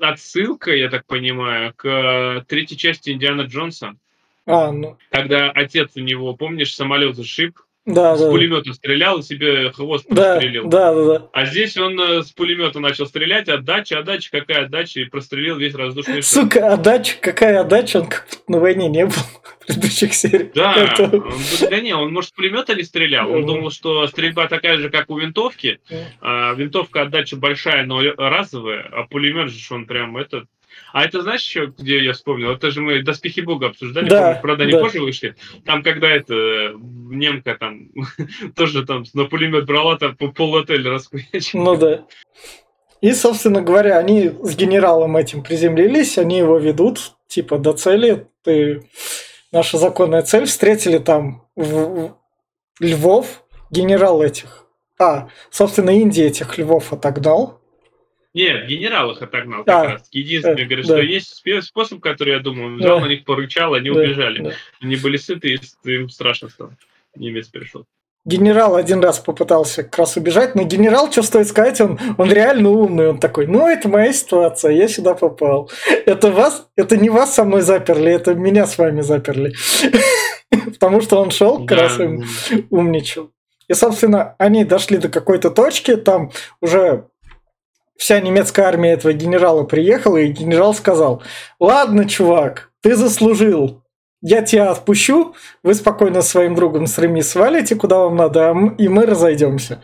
[0.00, 3.96] отсылка, я так понимаю, к третьей части Индиана Джонса
[4.48, 4.96] А, ну.
[5.10, 8.30] Когда отец у него, помнишь, самолет зашиб, да, с да.
[8.30, 10.68] пулемета стрелял и себе хвост Да, прострелил.
[10.68, 11.26] да, да, да.
[11.32, 15.74] А здесь он э, с пулемета начал стрелять, отдача, отдача, какая отдача, и прострелил весь
[15.74, 16.24] воздушный шар.
[16.24, 19.12] Сука, отдача, какая отдача, он как на войне не был
[19.60, 20.52] в предыдущих сериях.
[20.54, 21.32] Да, он,
[21.70, 23.30] да не, он, может, с пулемета не стрелял.
[23.30, 25.80] Он думал, что стрельба такая же, как у винтовки.
[26.20, 30.44] А, винтовка отдача большая, но разовая, а пулемет же он прям этот.
[30.92, 32.50] А это знаешь еще, где я вспомнил?
[32.52, 34.42] Это же мы «Доспехи Бога» обсуждали, Да, помнишь?
[34.42, 34.80] правда, они да.
[34.80, 35.34] позже вышли.
[35.64, 37.90] Там, когда это немка там
[38.56, 41.62] тоже там на пулемет брала, там по пол отеля расхуячила.
[41.62, 42.04] Ну да.
[43.00, 48.26] И, собственно говоря, они с генералом этим приземлились, они его ведут, типа, до цели.
[48.42, 48.82] Ты...
[49.52, 50.46] Наша законная цель.
[50.46, 52.14] Встретили там в-
[52.80, 54.66] львов, генерал этих.
[54.98, 57.60] А, собственно, Индия этих львов отогнал.
[58.38, 60.08] Нет, генерал их отогнал как А, раз.
[60.12, 60.94] Единственное, говорит, да.
[60.94, 63.06] что есть способ, который, я думаю, он взял Да.
[63.06, 64.42] на них, порычал, они Да, убежали.
[64.42, 64.52] да.
[64.80, 66.76] Они были сыты, и им страшно стало.
[67.16, 67.84] Немец пришел.
[68.24, 72.68] Генерал один раз попытался как раз убежать, но генерал, что стоит сказать, он, он реально
[72.70, 75.70] умный, он такой, ну, это моя ситуация, я сюда попал.
[76.06, 79.54] Это вас, это не вас со мной заперли, это меня с вами заперли.
[80.74, 81.98] Потому что он шел, как Да, раз
[82.70, 83.30] умничал.
[83.66, 87.06] И, собственно, они дошли до какой-то точки, там уже
[87.98, 91.22] вся немецкая армия этого генерала приехала, и генерал сказал,
[91.60, 93.82] ладно, чувак, ты заслужил,
[94.22, 98.54] я тебя отпущу, вы спокойно с своим другом с Реми свалите, куда вам надо, а
[98.78, 99.82] и мы разойдемся.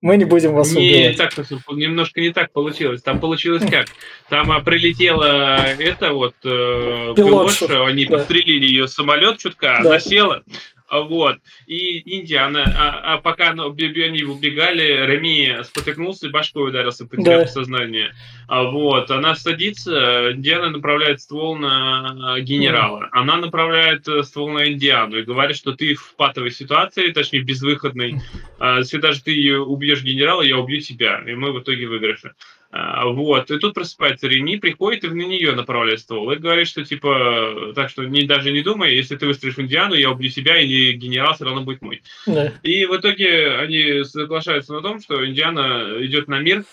[0.00, 1.16] Мы не будем вас Не, убивать.
[1.16, 1.32] так,
[1.72, 3.00] немножко не так получилось.
[3.02, 3.86] Там получилось как?
[4.28, 8.18] Там а, прилетела это вот э, Пилотша, они да.
[8.18, 9.88] подстрелили ее самолет чутка, Да.
[9.88, 10.42] она села.
[10.90, 11.38] Вот.
[11.66, 17.42] И Индия, она, а, а пока она, они убегали, Реми спотыкнулся и башкой ударился, потеряв
[17.42, 17.46] Да.
[17.46, 18.14] сознание.
[18.48, 19.10] А вот.
[19.10, 23.08] Она садится, Диана направляет ствол на генерала.
[23.12, 28.20] Она направляет э, ствол на Индиану и говорит, что ты в патовой ситуации, точнее безвыходной,
[28.58, 32.34] а, если даже ты убьешь генерала, я убью тебя, и мы в итоге выигрыше.
[32.76, 36.32] А, Вот, и тут просыпается Рени, приходит и на нее направляет ствол.
[36.32, 39.94] И говорит, что типа, так что не, даже не думай, если ты выстрелишь в Индиану,
[39.94, 42.02] я убью себя, или генерал все равно будет мой.
[42.26, 42.52] Да.
[42.64, 46.64] И в итоге они соглашаются на том, что Индиана идет на мир,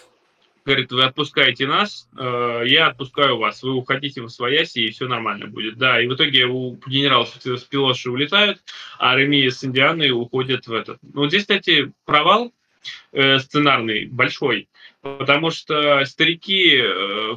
[0.65, 5.45] говорит, вы отпускаете нас, э, я отпускаю вас, вы уходите в свояси, и все нормально
[5.45, 5.77] будет.
[5.77, 8.59] Да, и в итоге у генерала с с пилоши улетают,
[8.97, 10.97] а Реми с Индианой уходят в этот.
[11.03, 12.51] Ну, вот здесь, кстати, провал
[13.11, 14.67] э, сценарный большой,
[15.01, 16.79] потому что старики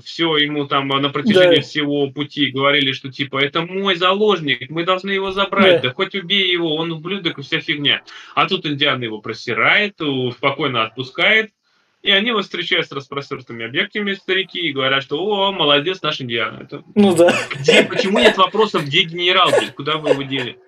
[0.05, 1.63] все ему там на протяжении Да.
[1.63, 5.89] всего пути говорили, что типа это мой заложник, мы должны его забрать, Да.
[5.89, 8.03] да, хоть убей его, он ублюдок и вся фигня.
[8.35, 9.99] А тут Индиана его просирает,
[10.37, 11.51] спокойно отпускает,
[12.03, 16.65] и они его встречают с распростертыми объектами, старики, и говорят, что «О, молодец наш Индиана».
[16.65, 16.83] Это...
[16.95, 17.35] Ну да.
[17.55, 19.75] Где, почему нет вопросов, где генерал, блядь?
[19.75, 20.59] куда вы его дели?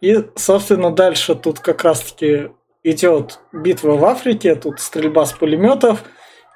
[0.00, 2.50] И, собственно, дальше тут как раз-таки
[2.82, 6.04] идет битва в Африке, тут стрельба с пулеметов.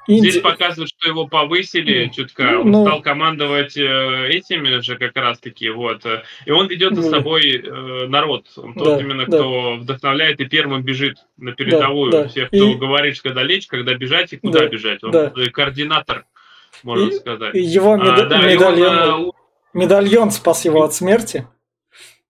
[0.08, 2.85] Инди- Здесь показывают, что его повысили Ну, чутка, он ну.
[2.85, 6.02] стал командовать э, этими же как раз-таки, вот.
[6.44, 7.08] И он ведет за Ну.
[7.11, 8.46] собой э, народ.
[8.56, 9.37] Он тот Да, именно, да.
[9.38, 12.11] кто вдохновляет и первым бежит на передовую.
[12.11, 12.26] да.
[12.28, 15.04] Всех, кто И- говорит, когда лечь, когда бежать и куда Да, бежать.
[15.04, 15.32] Он да.
[15.37, 16.24] э, координатор,
[16.82, 17.54] можно И- сказать.
[17.54, 19.30] и его А, меда- да, и он, медальон, э,
[19.72, 21.46] медальон спас его от смерти.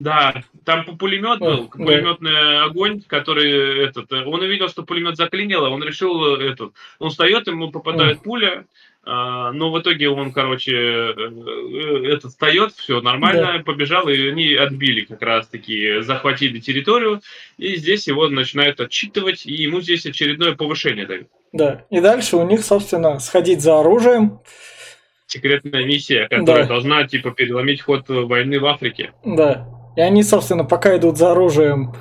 [0.03, 1.85] Да, там пулемет Да, был, да.
[1.85, 7.09] пулеметный огонь, который этот, э, он увидел, что пулемет заклинило, он решил э, этот, он
[7.09, 8.65] встает, ему попадает пуля,
[9.05, 15.01] а, но в итоге он, короче, э, этот встает, все нормально, побежал, и они отбили
[15.01, 17.21] как раз таки, захватили территорию,
[17.57, 21.27] и здесь его начинают отчитывать, и ему здесь очередное повышение дают.
[21.53, 21.85] Да.
[21.89, 24.39] И дальше у них, собственно, сходить за оружием.
[25.27, 26.69] Секретная миссия, которая Да.
[26.69, 29.13] должна, типа, переломить ход войны в Африке.
[29.25, 29.67] Да.
[29.95, 31.93] И они, собственно, пока идут за оружием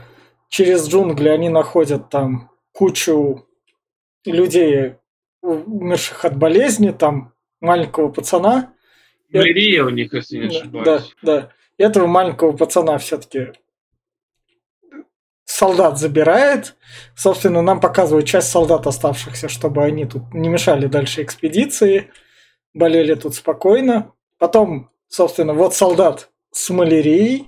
[0.49, 3.47] через джунгли, они находят там кучу
[4.25, 4.95] людей,
[5.43, 8.73] умерших от болезни, там маленького пацана.
[9.33, 10.85] Малярия у них, если не ошибаюсь.
[10.85, 11.53] да, да.
[11.79, 13.53] Этого маленького пацана все-таки
[15.45, 16.77] солдат забирает.
[17.17, 22.11] Собственно, нам показывают часть солдат оставшихся, чтобы они тут не мешали дальше экспедиции.
[22.75, 24.13] Болели тут спокойно.
[24.39, 27.47] Потом, собственно, вот солдат с малярией.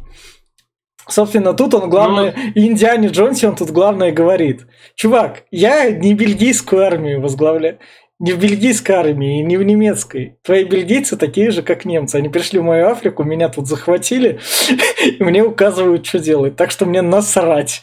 [1.08, 4.66] Собственно, тут он главное, и Индиане Джонсе он тут главное говорит.
[4.94, 7.78] Чувак, я не бельгийскую армию возглавляю.
[8.20, 10.38] Не в бельгийской армии, не в немецкой.
[10.42, 12.16] Твои бельгийцы такие же, как немцы.
[12.16, 14.38] Они пришли в мою Африку, меня тут захватили,
[15.04, 16.56] и мне указывают, что делать.
[16.56, 17.82] Так что мне насрать.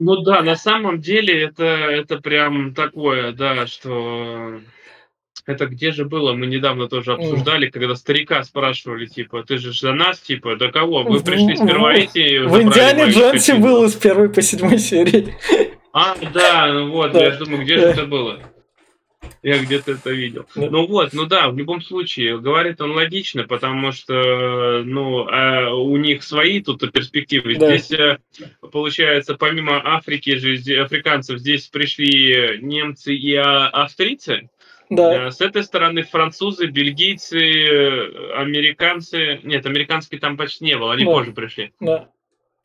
[0.00, 4.60] Ну да, на самом деле это, это прям такое, да, что
[5.46, 6.32] это где же было?
[6.32, 11.02] Мы недавно тоже обсуждали, когда старика спрашивали, типа, ты же за нас, типа, до кого?
[11.02, 12.38] Вы пришли сперва эти...
[12.38, 15.34] В Индиане Джонсе было с первой по седьмой серии.
[15.92, 17.24] А, да, ну вот, да.
[17.24, 18.40] я думаю, где же это было?
[19.44, 20.46] Я где-то это видел.
[20.56, 20.70] Да.
[20.70, 25.96] Ну вот, ну да, в любом случае, говорит он логично, потому что, ну, а у
[25.98, 27.56] них свои тут перспективы.
[27.56, 27.76] Да.
[27.76, 28.18] Здесь, э,
[28.72, 34.48] получается, помимо Африки же, африканцев, здесь пришли немцы и а, австрийцы.
[34.90, 35.28] Да.
[35.28, 37.36] Э, с этой стороны французы, бельгийцы,
[38.34, 39.40] американцы.
[39.42, 41.10] Нет, американских там почти не было, они да.
[41.10, 41.72] позже пришли.
[41.80, 42.10] Да.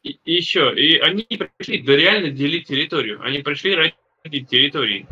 [0.03, 3.21] И, и еще, и они пришли да реально делить территорию.
[3.21, 5.08] Они пришли ради территории.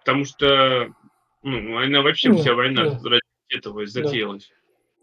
[0.00, 0.92] Потому что,
[1.42, 3.10] ну, война вообще да, вся война да.
[3.10, 4.48] ради этого затеялась.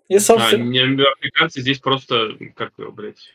[0.10, 0.16] Да.
[0.16, 1.06] И, собственно...
[1.06, 3.34] А африканцы здесь просто, как, блядь,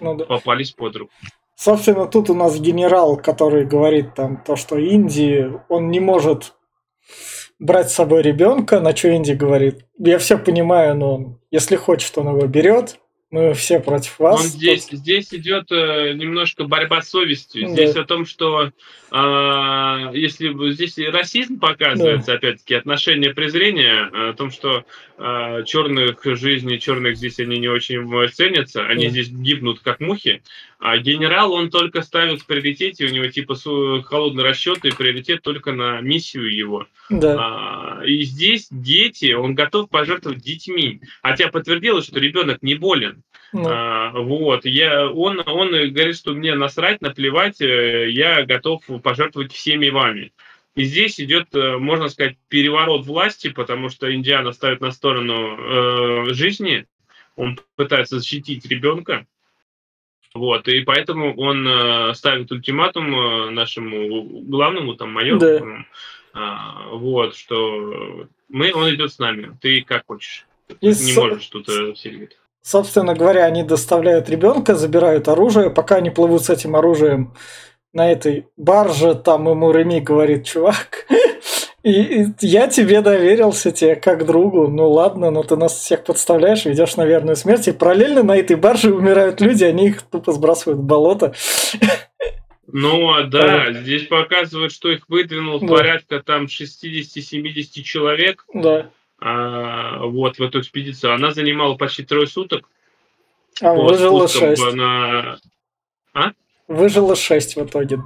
[0.00, 0.24] ну, да.
[0.24, 1.12] попались под руку.
[1.54, 6.54] Собственно, тут у нас генерал, который говорит там то, что Индии, он не может
[7.58, 9.86] брать с собой ребенка, на что Инди говорит.
[9.98, 12.98] Я все понимаю, но если хочет, он его берет.
[13.30, 14.42] Мы все против вас.
[14.42, 14.98] Он здесь, тут...
[14.98, 17.62] здесь идет э, немножко борьба с совестью.
[17.62, 17.72] Да.
[17.72, 22.34] Здесь о том, что э, если здесь расизм показывается, да.
[22.34, 24.84] опять-таки, отношение презрения, э, о том, что
[25.66, 29.10] черных жизней, черных здесь они не очень ценятся, они да.
[29.10, 30.42] здесь гибнут как мухи.
[30.78, 33.54] А генерал, он только ставит в приоритете, у него типа
[34.02, 36.86] холодный расчет и приоритет только на миссию его.
[37.08, 37.36] Да.
[37.38, 41.00] А, и здесь дети, он готов пожертвовать детьми.
[41.22, 43.22] Хотя подтвердилось, что ребенок не болен.
[43.52, 43.68] Ну.
[43.68, 49.88] А, вот, я, он, он говорит, что мне насрать, наплевать, э, я готов пожертвовать всеми
[49.90, 50.32] вами.
[50.74, 55.56] И здесь идет, э, можно сказать, переворот власти, потому что Индиана ставит на сторону
[56.30, 56.86] э, жизни,
[57.36, 59.26] он пытается защитить ребенка,
[60.34, 65.84] вот, и поэтому он э, ставит ультиматум э, нашему главному, там, майору, да.
[66.34, 70.46] э, вот, что мы, он идет с нами, ты как хочешь.
[70.80, 71.20] И не со...
[71.20, 72.38] можешь тут э, сильвить.
[72.62, 77.34] Собственно говоря, они доставляют ребенка, забирают оружие, пока они плывут с этим оружием
[77.92, 81.06] на этой барже, там ему Реми говорит, чувак,
[81.82, 81.90] и,
[82.22, 86.96] и я тебе доверился, тебе как другу, ну ладно, но ты нас всех подставляешь, ведешь
[86.96, 90.84] на верную смерть, и параллельно на этой барже умирают люди, они их тупо сбрасывают в
[90.84, 91.34] болото.
[92.74, 93.72] Ну, а да, а.
[93.72, 95.66] здесь показывают, что их выдвинул да.
[95.66, 98.46] порядка там 60-70 человек.
[98.54, 98.90] Да
[99.24, 101.14] а, вот, в эту экспедицию.
[101.14, 102.68] Она занимала почти трое суток.
[103.60, 104.74] А выжило шесть.
[104.74, 105.38] На...
[106.12, 106.32] А?
[106.72, 107.98] Выжило шесть в итоге.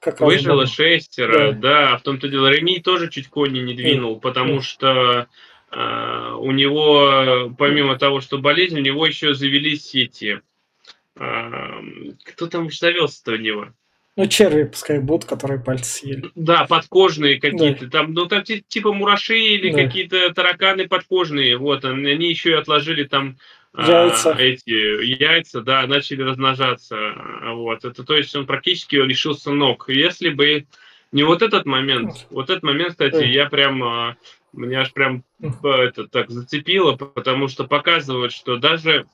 [0.00, 1.90] Как Выжило шестеро, да.
[1.90, 1.96] да.
[1.98, 5.28] В том-то дело, Реми тоже чуть кони не двинул, потому что
[5.74, 10.40] Uh, у него, помимо того, что болезнь, у него еще завелись эти...
[11.16, 13.68] Uh, кто там завелся-то у него?
[14.16, 16.30] Ну, черви пускай будут, которые пальцы съели.
[16.36, 17.86] Да, подкожные какие-то.
[17.86, 17.90] Да.
[17.90, 19.82] Там, ну, там типа мураши или да.
[19.82, 21.56] какие-то тараканы подкожные.
[21.56, 23.36] Вот, они еще и отложили там
[23.76, 24.32] яйца.
[24.32, 27.14] А, эти яйца, да, начали размножаться.
[27.54, 27.84] Вот.
[27.84, 29.88] Это то есть он практически лишился ног.
[29.88, 30.66] Если бы
[31.12, 34.16] не вот этот момент, вот этот момент, кстати, я прям а,
[34.52, 35.24] меня аж прям
[35.62, 39.06] это так зацепило, потому что показывает, что даже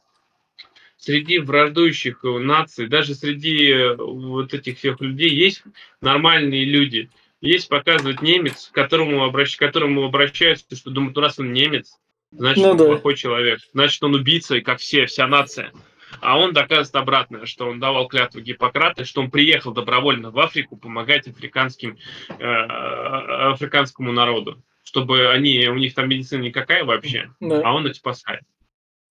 [0.96, 5.62] среди враждующих наций, даже среди вот этих всех людей есть
[6.01, 7.11] нормальные люди.
[7.40, 9.57] Есть показывает немец, к которому, обращ...
[9.57, 11.99] к которому обращаются, что думают, раз он немец,
[12.33, 12.85] значит ну, он да.
[12.87, 15.73] плохой человек, значит он убийца, как все, вся нация.
[16.21, 20.77] А он доказывает обратное, что он давал клятву Гиппократа, что он приехал добровольно в Африку
[20.77, 21.97] помогать африканским,
[22.29, 27.62] э, африканскому народу, чтобы они, у них там медицина никакая вообще, да.
[27.64, 28.43] а он их спасает.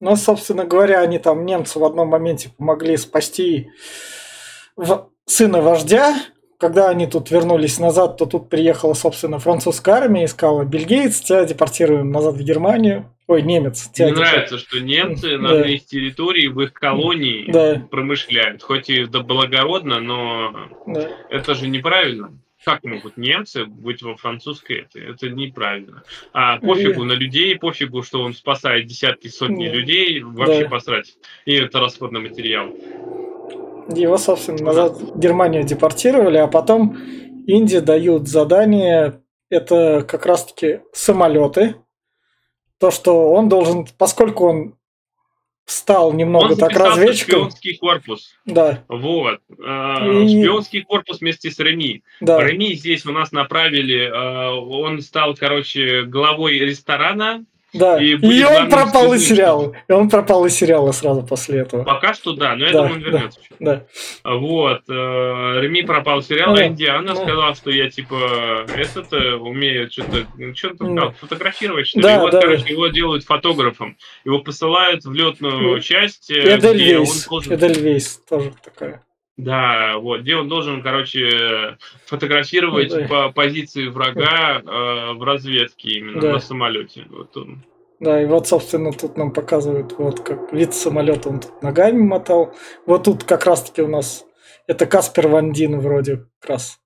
[0.01, 3.69] Ну, собственно говоря, они там, немцы, в одном моменте помогли спасти
[4.75, 5.09] в...
[5.25, 6.15] сына вождя.
[6.59, 11.45] Когда они тут вернулись назад, то тут приехала, собственно, французская армия и сказала, бельгиец, тебя
[11.45, 13.09] депортируем назад в Германию.
[13.27, 13.89] Ой, немец.
[13.97, 15.67] Мне нравится, что немцы на да.
[15.67, 17.81] их территории, в их колонии да.
[17.89, 18.61] промышляют.
[18.61, 20.53] Хоть и благородно, но
[20.85, 21.07] да.
[21.29, 22.31] это же неправильно
[22.65, 24.99] как могут немцы быть во французской это?
[24.99, 26.03] Это неправильно.
[26.33, 29.73] А пофигу на людей, пофигу, что он спасает десятки, сотни да.
[29.73, 30.69] людей, вообще да.
[30.69, 31.15] посрать.
[31.45, 32.69] И это расходный материал.
[33.95, 36.97] Его, собственно, назад в Германию депортировали, а потом
[37.47, 41.75] Индии дают задание, это как раз-таки самолеты.
[42.79, 44.75] То, что он должен, поскольку он
[45.69, 47.49] стал немного он так разведчиком.
[47.49, 48.33] шпионский корпус.
[48.45, 48.83] Да.
[48.87, 49.39] Вот.
[49.59, 50.41] Э, и...
[50.41, 52.03] Шпионский корпус вместе с Реми.
[52.21, 52.43] Да.
[52.43, 58.01] Реми здесь у нас направили, э, он стал, короче, главой ресторана Да.
[58.01, 59.73] И, и он пропал из сериала.
[59.87, 61.83] И он пропал из сериала сразу после этого.
[61.83, 63.39] Пока что да, но я да, думаю, он вернется.
[63.59, 63.85] Да.
[64.23, 64.37] да.
[64.37, 64.81] Вот.
[64.89, 67.21] Э, Реми пропал из сериала, ну, Индиана ну.
[67.21, 71.11] сказала, что я типа это умею что-то что-то ну.
[71.11, 72.03] фотографировать, что ли.
[72.03, 72.69] Да, и вот, да, короче, да.
[72.69, 73.97] его делают фотографом.
[74.25, 76.31] Его посылают в летную ну, часть.
[76.31, 77.27] Эдельвейс.
[77.27, 77.53] Должен...
[77.53, 79.03] Эдельвейс тоже такая.
[79.39, 83.07] Да, вот, где он должен, короче, фотографировать да.
[83.07, 86.33] по позиции врага э, в разведке именно да.
[86.33, 87.05] на самолете.
[87.09, 87.63] Вот он.
[88.01, 92.53] Да, и вот, собственно, тут нам показывают, вот как вид самолета он тут ногами мотал.
[92.85, 94.25] Вот тут как раз-таки у нас
[94.67, 96.81] это Каспер Вандин вроде как раз.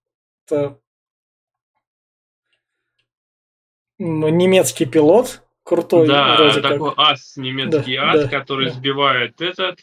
[0.46, 0.78] Это
[3.98, 6.08] немецкий пилот, крутой.
[6.08, 7.00] Да, вроде такой как.
[7.00, 8.74] ас, немецкий да, ас, да, который да.
[8.74, 9.80] сбивает этот,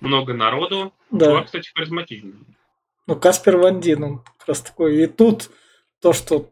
[0.00, 0.92] много народу.
[1.10, 1.26] Да.
[1.26, 2.34] Чувак, кстати, харизматичный.
[3.06, 5.02] Ну, Каспер Ван Дин, он как раз такой.
[5.02, 5.50] И тут
[6.00, 6.50] то, что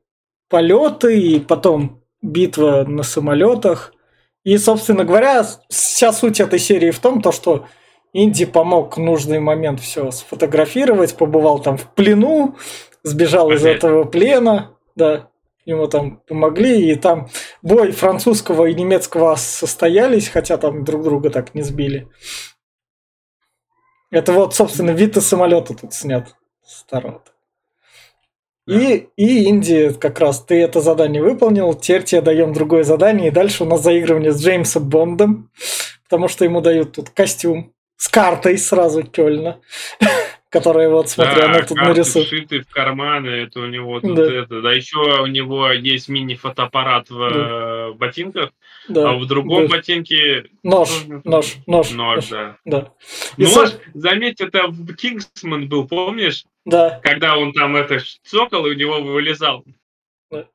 [0.48, 3.92] полеты, и потом битва на самолетах.
[4.44, 7.66] И, собственно говоря, вся суть этой серии в том, то, что
[8.12, 12.56] Инди помог в нужный момент все сфотографировать, побывал там в плену,
[13.02, 13.60] сбежал Опять.
[13.60, 15.28] из этого плена, да,
[15.66, 17.28] ему там помогли, и там
[17.60, 22.08] бой французского и немецкого состоялись, хотя там друг друга так не сбили.
[24.10, 26.34] Это вот, собственно, вид из самолета тут снят
[26.64, 27.22] старого.
[28.66, 33.32] И, и Индия как раз, ты это задание выполнил, теперь тебе даем другое задание, и
[33.32, 35.50] дальше у нас заигрывание с Джеймсом Бондом,
[36.04, 39.60] потому что ему дают тут костюм с картой сразу Кёльна.
[40.50, 42.28] Которые вот, смотря, да, она тут нарисует.
[42.28, 44.32] шиты в карманы, это у него тут да.
[44.32, 44.62] это.
[44.62, 47.88] Да еще у него есть мини-фотоаппарат в да.
[47.88, 48.50] Э, ботинках,
[48.88, 49.10] да.
[49.10, 49.76] а в другом да.
[49.76, 50.46] ботинке...
[50.62, 50.88] Нож,
[51.24, 51.90] нож, нож.
[51.90, 52.56] Нож, да.
[52.64, 52.92] да.
[53.36, 53.80] И нож, со...
[53.94, 56.44] заметь, это в Кингсман был, помнишь?
[56.64, 57.00] Да.
[57.02, 59.64] Когда он там это цокал, и у него вылезал.
[60.30, 60.46] Да.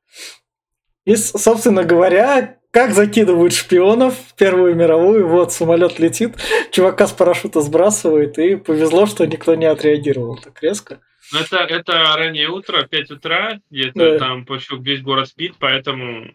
[1.06, 6.38] И, собственно говоря, как закидывают шпионов в Первую мировую, вот самолет летит,
[6.72, 11.00] чувака с парашюта сбрасывает, и повезло, что никто не отреагировал так резко.
[11.32, 14.18] Ну, это, это раннее утро, 5 утра, где-то да.
[14.18, 16.32] там почти весь город спит, поэтому...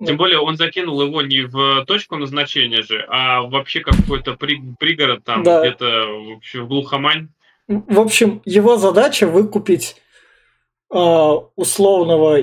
[0.00, 0.06] Да.
[0.06, 5.22] Тем более он закинул его не в точку назначения же, а вообще какой-то при, пригород
[5.22, 5.60] там, да.
[5.60, 7.28] где-то вообще в глухомань.
[7.68, 9.96] В общем, его задача выкупить
[10.90, 12.40] э, условного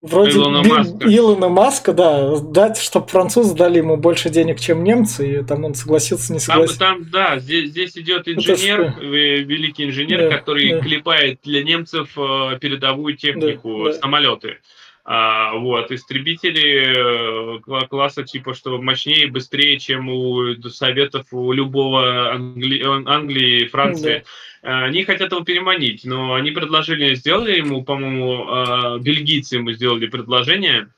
[0.00, 1.08] Вроде Илона Маска.
[1.08, 5.74] Илона Маска, да, дать, чтобы французы дали ему больше денег, чем немцы, и там он
[5.74, 6.78] согласился, не согласился.
[6.78, 10.80] Там, там да, здесь, здесь идет инженер, Это великий инженер, да, который да.
[10.80, 14.58] клепает для немцев э, передовую технику, да, самолеты.
[15.10, 22.30] А, вот, истребители э, класса типа, что мощнее и быстрее, чем у Советов, у любого
[22.32, 22.84] Англи...
[22.84, 24.24] Англии, Франции.
[24.62, 24.84] Да.
[24.84, 30.90] Они хотят его переманить, но они предложили, сделали ему, по-моему, а, бельгийцы ему сделали предложение,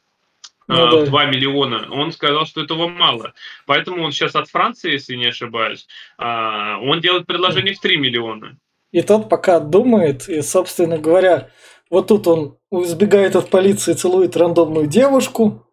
[0.66, 1.06] ну, а, да.
[1.06, 1.86] 2 миллиона.
[1.92, 3.32] Он сказал, что этого мало.
[3.64, 5.86] Поэтому он сейчас от Франции, если не ошибаюсь,
[6.18, 8.56] он делает предложение в 3 миллиона.
[8.90, 11.50] И тот пока думает, и, собственно говоря,
[11.90, 15.66] вот тут он избегает от полиции, целует рандомную девушку,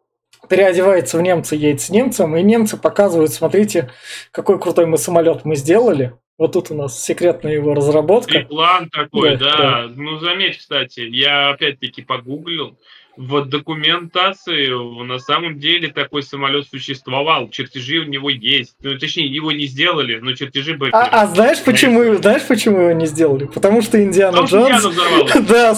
[0.49, 3.91] переодевается в немца, едет с немцем, и немцы показывают, смотрите,
[4.31, 6.13] какой крутой мы самолет мы сделали.
[6.37, 8.39] Вот тут у нас секретная его разработка.
[8.39, 9.57] И план такой, да, да.
[9.57, 9.93] да.
[9.95, 12.77] Ну, заметь, кстати, я опять-таки погуглил,
[13.17, 14.69] в документации
[15.03, 18.75] на самом деле такой самолет существовал, чертежи у него есть.
[18.81, 20.91] Ну, точнее, его не сделали, но чертежи были.
[20.93, 23.45] А, а знаешь, почему, знаешь, почему его не сделали?
[23.45, 24.81] Потому что Индиана Потому Джонс...
[25.29, 25.75] Что да,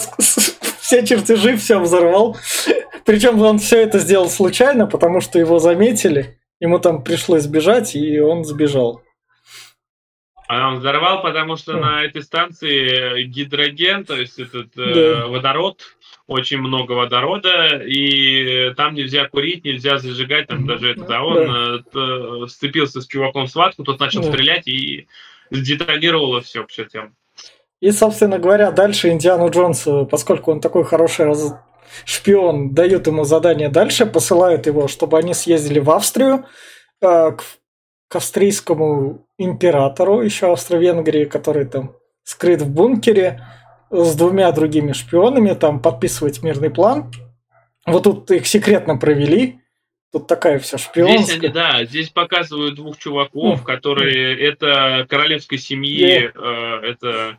[0.89, 2.35] все чертежи, все взорвал.
[3.05, 8.19] Причем он все это сделал случайно, потому что его заметили, ему там пришлось бежать, и
[8.19, 9.03] он сбежал.
[10.47, 14.99] А он взорвал, потому что на этой станции гидроген, то есть этот э, да.
[14.99, 15.83] э, водород,
[16.25, 22.47] очень много водорода, и там нельзя курить, нельзя зажигать, там даже это, да, он да.
[22.47, 24.31] сцепился с чуваком в схватку, тот начал да.
[24.31, 25.07] стрелять и
[25.51, 27.13] сдетонировало все к чертям.
[27.81, 31.55] И, собственно говоря, дальше Индиану Джонсу, поскольку он такой хороший раз...
[32.05, 36.45] шпион, дают ему задание дальше, посылают его, чтобы они съездили в Австрию
[37.01, 37.43] э, к,
[38.07, 43.41] к австрийскому императору, еще Австро-Венгрии, который там скрыт в бункере,
[43.91, 47.11] с двумя другими шпионами, там подписывать мирный план.
[47.87, 49.61] Вот тут их секретно провели.
[50.11, 51.17] Тут такая вся шпионская.
[51.19, 53.63] Здесь они, да, здесь показывают двух чуваков, mm.
[53.63, 54.51] которые mm.
[54.51, 56.81] это королевской семьи, yeah.
[56.83, 57.37] э, это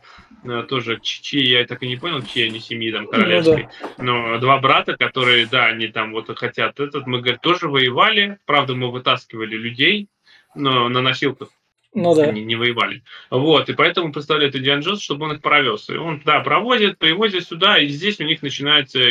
[0.67, 3.69] тоже чьи, я так и не понял, чьи они семьи там королевской.
[3.81, 4.03] Ну, да.
[4.03, 8.75] Но два брата, которые, да, они там вот хотят этот, мы, говорит, тоже воевали, правда,
[8.75, 10.07] мы вытаскивали людей,
[10.55, 11.49] но на носилках
[11.93, 12.23] ну да.
[12.23, 13.03] Они не воевали.
[13.29, 15.89] Вот, и поэтому представляет Индиан Джонс, чтобы он их провез.
[15.89, 19.01] И он, да, проводит, привозит сюда, и здесь у них начинается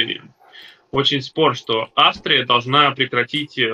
[0.91, 3.71] очень спор, что Австрия должна прекратить э,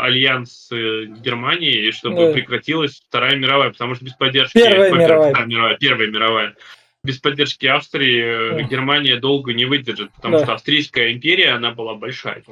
[0.00, 2.32] альянс с э, Германией, чтобы да.
[2.32, 4.58] прекратилась Вторая мировая, потому что без поддержки...
[4.58, 5.30] Первая мировая.
[5.30, 5.76] Вторая мировая.
[5.78, 6.56] Первая мировая.
[7.02, 8.62] Без поддержки Австрии э, да.
[8.62, 10.44] Германия долго не выдержит, потому да.
[10.44, 12.42] что Австрийская империя, она была большая.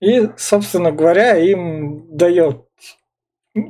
[0.00, 2.66] И, собственно говоря, им дает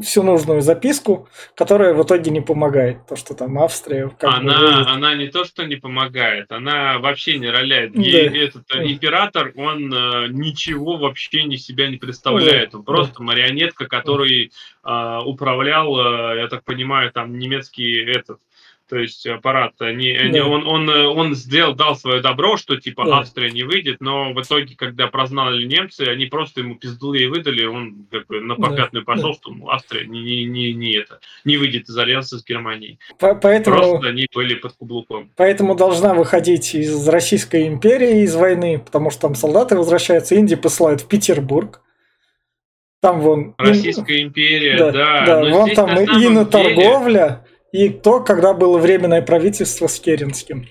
[0.03, 3.07] всю нужную записку, которая в итоге не помогает.
[3.07, 4.11] То, что там Австрия...
[4.21, 7.93] Она, бы, она не то, что не помогает, она вообще не роляет.
[7.93, 8.03] Да.
[8.03, 8.85] этот да.
[8.85, 12.73] император, он э, ничего вообще не себя не представляет.
[12.73, 12.79] Да.
[12.79, 13.25] Он просто да.
[13.25, 14.51] марионетка, который
[14.85, 18.41] э, управлял, э, я так понимаю, там немецкий этот
[18.89, 20.21] то есть аппарат, они, да.
[20.21, 23.19] они, он, он, он сделал, дал свое добро, что типа да.
[23.19, 28.07] Австрия не выйдет, но в итоге, когда прознали немцы, они просто ему пиздулы выдали, он
[28.11, 29.13] как бы на попятную да.
[29.13, 29.35] пошел, да.
[29.35, 32.99] что ну, Австрия не, не, не, не, это, не выйдет из альянса с Германией.
[33.19, 35.31] По поэтому, просто они были под каблуком.
[35.37, 41.01] Поэтому должна выходить из Российской империи, из войны, потому что там солдаты возвращаются, Индии посылают
[41.01, 41.81] в Петербург,
[43.01, 43.55] там вон...
[43.59, 44.91] Российская империя, да.
[44.91, 45.27] да.
[45.27, 47.45] да вон там и на торговля,
[47.77, 50.67] и то, когда было временное правительство с Керенским.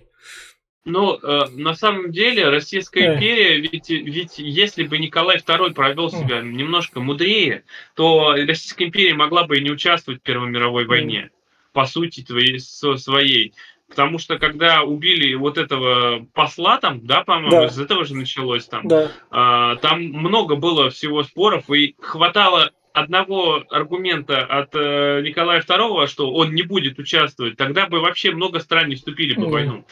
[0.86, 3.16] Ну, э, на самом деле, Российская э.
[3.16, 7.64] империя, ведь, ведь если бы Николай II провел себя немножко мудрее,
[7.96, 11.30] то Российская империя могла бы и не участвовать в Первой мировой войне,
[11.74, 13.54] по сути твоей, своей.
[13.88, 17.66] Потому что когда убили вот этого посла там, да, по-моему, да.
[17.66, 19.12] из этого же началось там, да.
[19.32, 26.32] э, там много было всего споров, и хватало одного аргумента от э, Николая II, что
[26.34, 29.86] он не будет участвовать, тогда бы вообще много стран не вступили бы в войну.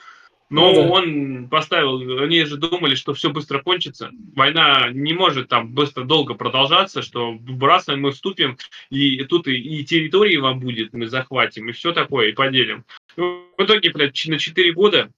[0.50, 0.90] Но ну, да.
[0.90, 4.12] он поставил, они же думали, что все быстро кончится.
[4.36, 8.58] Война не может там быстро долго продолжаться, что раз мы вступим,
[8.92, 12.86] и тут и, и территории вам будет, мы захватим, и все такое, и поделим.
[13.16, 15.10] В итоге, блядь, на 4 года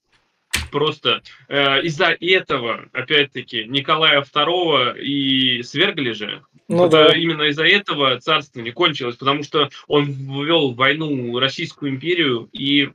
[0.72, 6.42] просто э, из-за этого, опять-таки, Николая II и свергли же.
[6.68, 7.16] Ну, да.
[7.16, 12.90] Именно из-за этого царство не кончилось, потому что он ввел в войну Российскую империю, и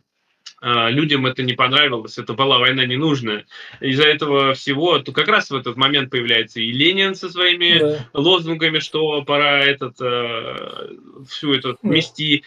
[0.62, 3.46] э, людям это не понравилось, это была война ненужная.
[3.80, 8.08] Из-за этого всего, то как раз в этот момент появляется и Ленин со своими да.
[8.12, 10.88] лозунгами, что пора этот, э,
[11.28, 11.88] всю эту да.
[11.88, 12.42] мести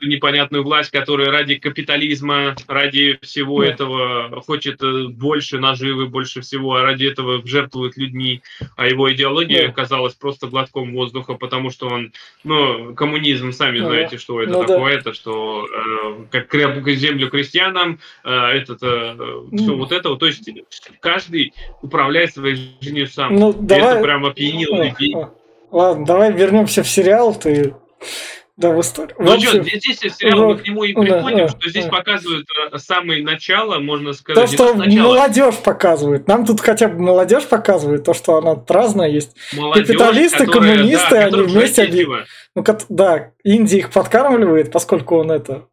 [0.00, 3.68] непонятную власть, которая ради капитализма, ради всего да.
[3.68, 8.42] этого хочет э, больше наживы, больше всего, а ради этого жертвует людьми.
[8.76, 9.68] А его идеология да.
[9.68, 12.12] оказалась просто глотком воздуха, потому что он,
[12.44, 13.86] ну, коммунизм, сами да.
[13.86, 15.00] знаете, что это ну, такое, да.
[15.00, 19.16] это что э, как землю крестьянам, э, этот, э,
[19.56, 20.50] все вот это, то есть
[21.00, 23.34] каждый управляет своей жизнью сам.
[23.34, 23.94] Ну, давай...
[23.94, 25.16] Это прям опьянило людей.
[25.70, 27.74] Ладно, давай вернемся в сериал, ты
[28.62, 29.14] да, в истории.
[29.18, 31.90] Ну что, здесь сериал мы к нему и приходим, да, что здесь да.
[31.90, 34.50] показывают э, самое начало, можно сказать.
[34.50, 36.28] То, что молодежь показывает.
[36.28, 39.36] Нам тут хотя бы молодежь показывает, то, что она разная есть.
[39.52, 41.82] Молодежь, Капиталисты, которая, коммунисты, да, они вместе...
[41.82, 42.06] Они,
[42.54, 45.66] ну, да, Индия их подкармливает, поскольку он это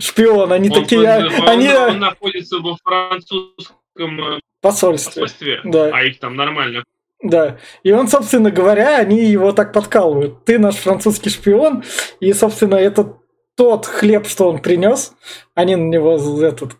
[0.00, 1.00] шпион, они он, такие...
[1.00, 1.68] Он, они...
[1.68, 5.90] он, он находится во французском э, посольстве, посольстве да.
[5.92, 6.82] а их там нормально
[7.22, 7.58] да.
[7.82, 10.44] И он, собственно говоря, они его так подкалывают.
[10.44, 11.82] Ты наш французский шпион,
[12.20, 13.16] и, собственно, это
[13.56, 15.14] тот хлеб, что он принес,
[15.54, 16.76] они на него этот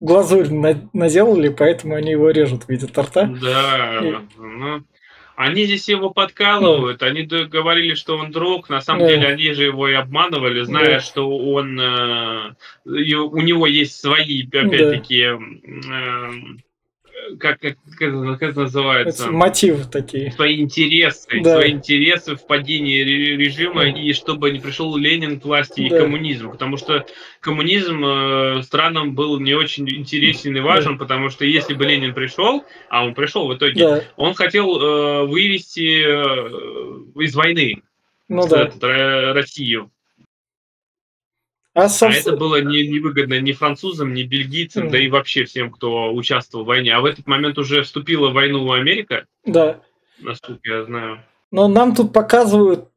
[0.00, 0.48] глазурь
[0.92, 3.34] наделали, поэтому они его режут в виде торта.
[3.40, 4.14] Да, и...
[4.36, 4.82] ну,
[5.34, 9.08] они здесь его подкалывают, они говорили, что он друг, на самом да.
[9.08, 11.00] деле они же его и обманывали, зная, да.
[11.00, 15.94] что он, э, у него есть свои, опять-таки, да.
[15.94, 16.30] э,
[17.38, 19.24] как, как, как, это называется?
[19.24, 20.32] Это мотивы такие.
[20.32, 21.54] Свои интересы, да.
[21.54, 23.88] свои интересы в падении режима, да.
[23.88, 26.50] и чтобы не пришел Ленин к власти и коммунизм.
[26.50, 27.06] Потому что
[27.40, 30.98] коммунизм э, странам был не очень интересен и важен, да.
[30.98, 34.04] потому что если бы Ленин пришел, а он пришел в итоге, да.
[34.16, 37.82] он хотел э, вывести э, из войны
[38.28, 38.70] ну, да.
[39.32, 39.90] Россию.
[41.78, 42.10] А, сам...
[42.10, 44.90] а это было не, невыгодно ни французам, ни бельгийцам, mm.
[44.90, 46.94] да и вообще всем, кто участвовал в войне.
[46.94, 49.26] А в этот момент уже вступила в войну Америка.
[49.44, 49.80] Да.
[50.18, 51.22] Насколько я знаю.
[51.52, 52.88] Но нам тут показывают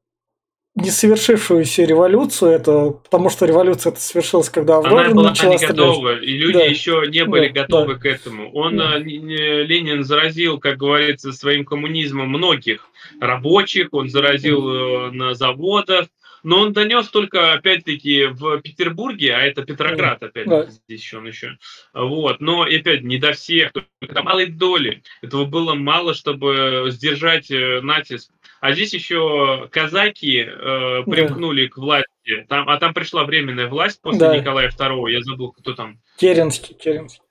[0.74, 6.18] не совершившуюся революцию, это потому что революция это совершилась, когда Она была начала не готова,
[6.18, 6.64] и люди да.
[6.64, 8.00] еще не были да, готовы да.
[8.00, 8.52] к этому.
[8.54, 8.98] Он, да.
[8.98, 12.88] Э, Ленин заразил, как говорится, своим коммунизмом многих
[13.20, 15.12] рабочих, он заразил mm.
[15.12, 16.08] на заводах,
[16.44, 20.66] но он донес только, опять-таки, в Петербурге, а это Петроград, опять да.
[20.66, 21.58] здесь еще он еще.
[21.94, 25.04] Вот, но, опять, не до всех, только малой доли.
[25.22, 28.32] Этого было мало, чтобы сдержать э, натиск.
[28.60, 31.72] А здесь еще казаки э, примкнули да.
[31.72, 32.46] к власти.
[32.48, 34.38] Там, а там пришла временная власть после да.
[34.38, 35.12] Николая II.
[35.12, 36.00] Я забыл, кто там.
[36.18, 37.22] Керенский, Керенский.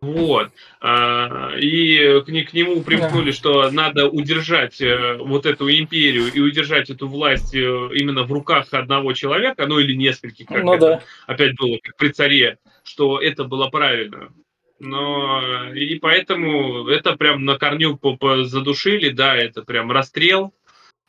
[0.00, 0.50] Вот.
[0.80, 7.06] А, и к, нему примкнули, что надо удержать э, вот эту империю и удержать эту
[7.06, 11.02] власть э, именно в руках одного человека, ну или нескольких, как ну, это да.
[11.26, 14.32] опять было, как при царе, что это было правильно.
[14.78, 18.00] Но и поэтому это прям на корню
[18.44, 20.54] задушили, да, это прям расстрел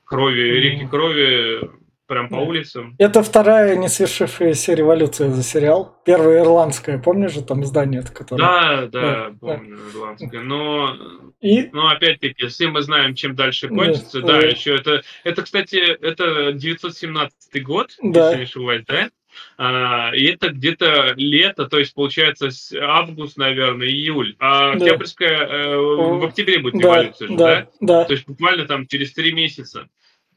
[0.03, 1.71] крови, реки крови
[2.11, 2.93] прям по улицам.
[2.97, 5.95] Это вторая не свершившаяся революция за сериал.
[6.03, 8.43] Первая ирландская, помнишь же там издание, которое...
[8.43, 9.91] Да, да, да помню, да.
[9.97, 10.41] ирландская.
[10.41, 10.97] Но,
[11.39, 11.69] и...
[11.71, 14.19] но опять-таки, все мы знаем, чем дальше кончится.
[14.19, 14.47] Да, да, да.
[14.47, 18.25] еще это, это, кстати, это 917 год, да.
[18.25, 19.09] если не ошибаюсь, да?
[19.57, 22.49] А, и это где-то лето, то есть получается
[22.81, 24.35] август, наверное, июль.
[24.39, 25.55] А Октябрьская да.
[25.55, 27.67] э, в октябре будет революция, да, же, да?
[27.79, 28.03] Да.
[28.03, 29.87] То есть буквально там через три месяца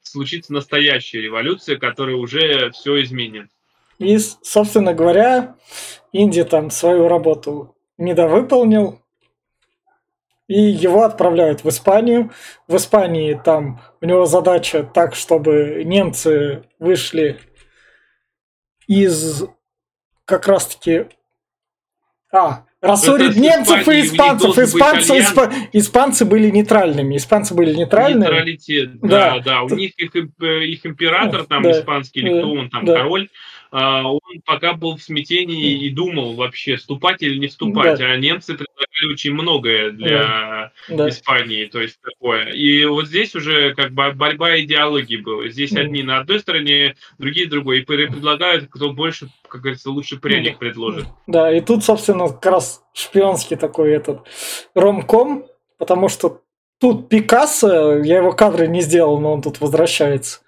[0.05, 3.49] случится настоящая революция, которая уже все изменит.
[3.99, 5.57] И, собственно говоря,
[6.13, 9.01] Индия там свою работу недовыполнил,
[10.47, 12.31] и его отправляют в Испанию.
[12.69, 17.41] В Испании там у него задача так, чтобы немцы вышли
[18.87, 19.45] из
[20.25, 21.07] как раз-таки...
[22.33, 24.59] А, рассорить немцев и испанцев.
[24.59, 25.53] Испанцы, испа...
[25.73, 27.17] испанцы были нейтральными.
[27.17, 28.23] Испанцы были нейтральными.
[28.23, 29.41] Нейтралитет, да, да.
[29.41, 29.63] да.
[29.63, 31.71] У них их, их император, там, да.
[31.73, 33.29] испанский, или кто он там, король,
[33.75, 37.99] он пока был в смятении и думал вообще, вступать или не вступать.
[37.99, 38.13] Да.
[38.13, 41.09] А немцы предлагали очень многое для да.
[41.09, 41.65] Испании.
[41.65, 42.51] То есть такое.
[42.51, 45.49] И вот здесь уже как бы борьба идеологии была.
[45.49, 45.81] Здесь да.
[45.81, 47.81] одни на одной стороне, другие другой.
[47.81, 50.59] И предлагают, кто больше, как говорится, лучше пряник да.
[50.59, 51.07] предложит.
[51.27, 54.21] Да, и тут, собственно, как раз шпионский такой этот
[54.77, 55.47] ромком,
[55.79, 56.43] потому что
[56.79, 60.43] тут Пикассо, я его кадры не сделал, но он тут возвращается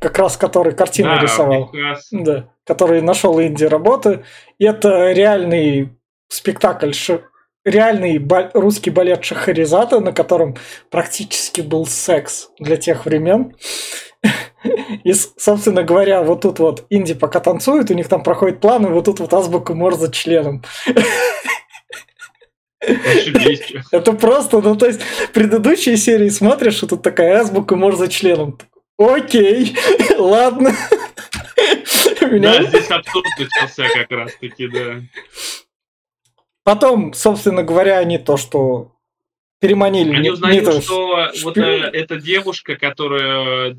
[0.00, 1.72] как раз который картину да, рисовал.
[2.12, 4.24] Да, который нашел инди работы.
[4.58, 5.90] И это реальный
[6.28, 6.92] спектакль,
[7.64, 10.56] реальный русский балет Шахаризата, на котором
[10.90, 13.54] практически был секс для тех времен.
[15.04, 18.90] И, собственно говоря, вот тут вот Инди пока танцует, у них там проходит план, и
[18.90, 20.64] вот тут вот азбука Морзе членом.
[22.80, 25.00] Это просто, ну то есть
[25.32, 28.58] предыдущие серии смотришь, и тут такая азбука Морзе членом.
[28.98, 29.76] Окей,
[30.18, 30.74] ладно.
[32.20, 35.02] Да, здесь абсурд начался как раз-таки, да.
[36.64, 38.92] Потом, собственно говоря, они то, что
[39.60, 40.14] переманили.
[40.14, 41.44] Они узнали, не что шпи...
[41.44, 43.72] вот э, эта девушка, которая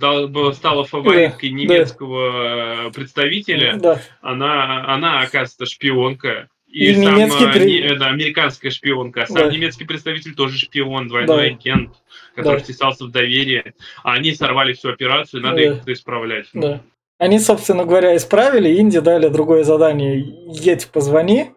[0.53, 2.89] стала фавориткой да, немецкого да.
[2.91, 4.01] представителя, да.
[4.21, 6.49] Она, она, оказывается, шпионка.
[6.65, 7.43] И, и сам, немецкий...
[7.43, 9.23] Э, не, да, американская шпионка.
[9.23, 9.51] А сам да.
[9.51, 11.55] немецкий представитель тоже шпион, двойной да.
[11.55, 11.93] агент
[12.35, 12.63] который да.
[12.63, 13.73] втесался в доверие,
[14.03, 15.61] а они сорвали всю операцию, надо да.
[15.63, 16.47] их исправлять.
[16.53, 16.81] Да.
[17.17, 20.23] Они, собственно говоря, исправили, Инди дали другое задание,
[20.53, 21.51] едь, позвони,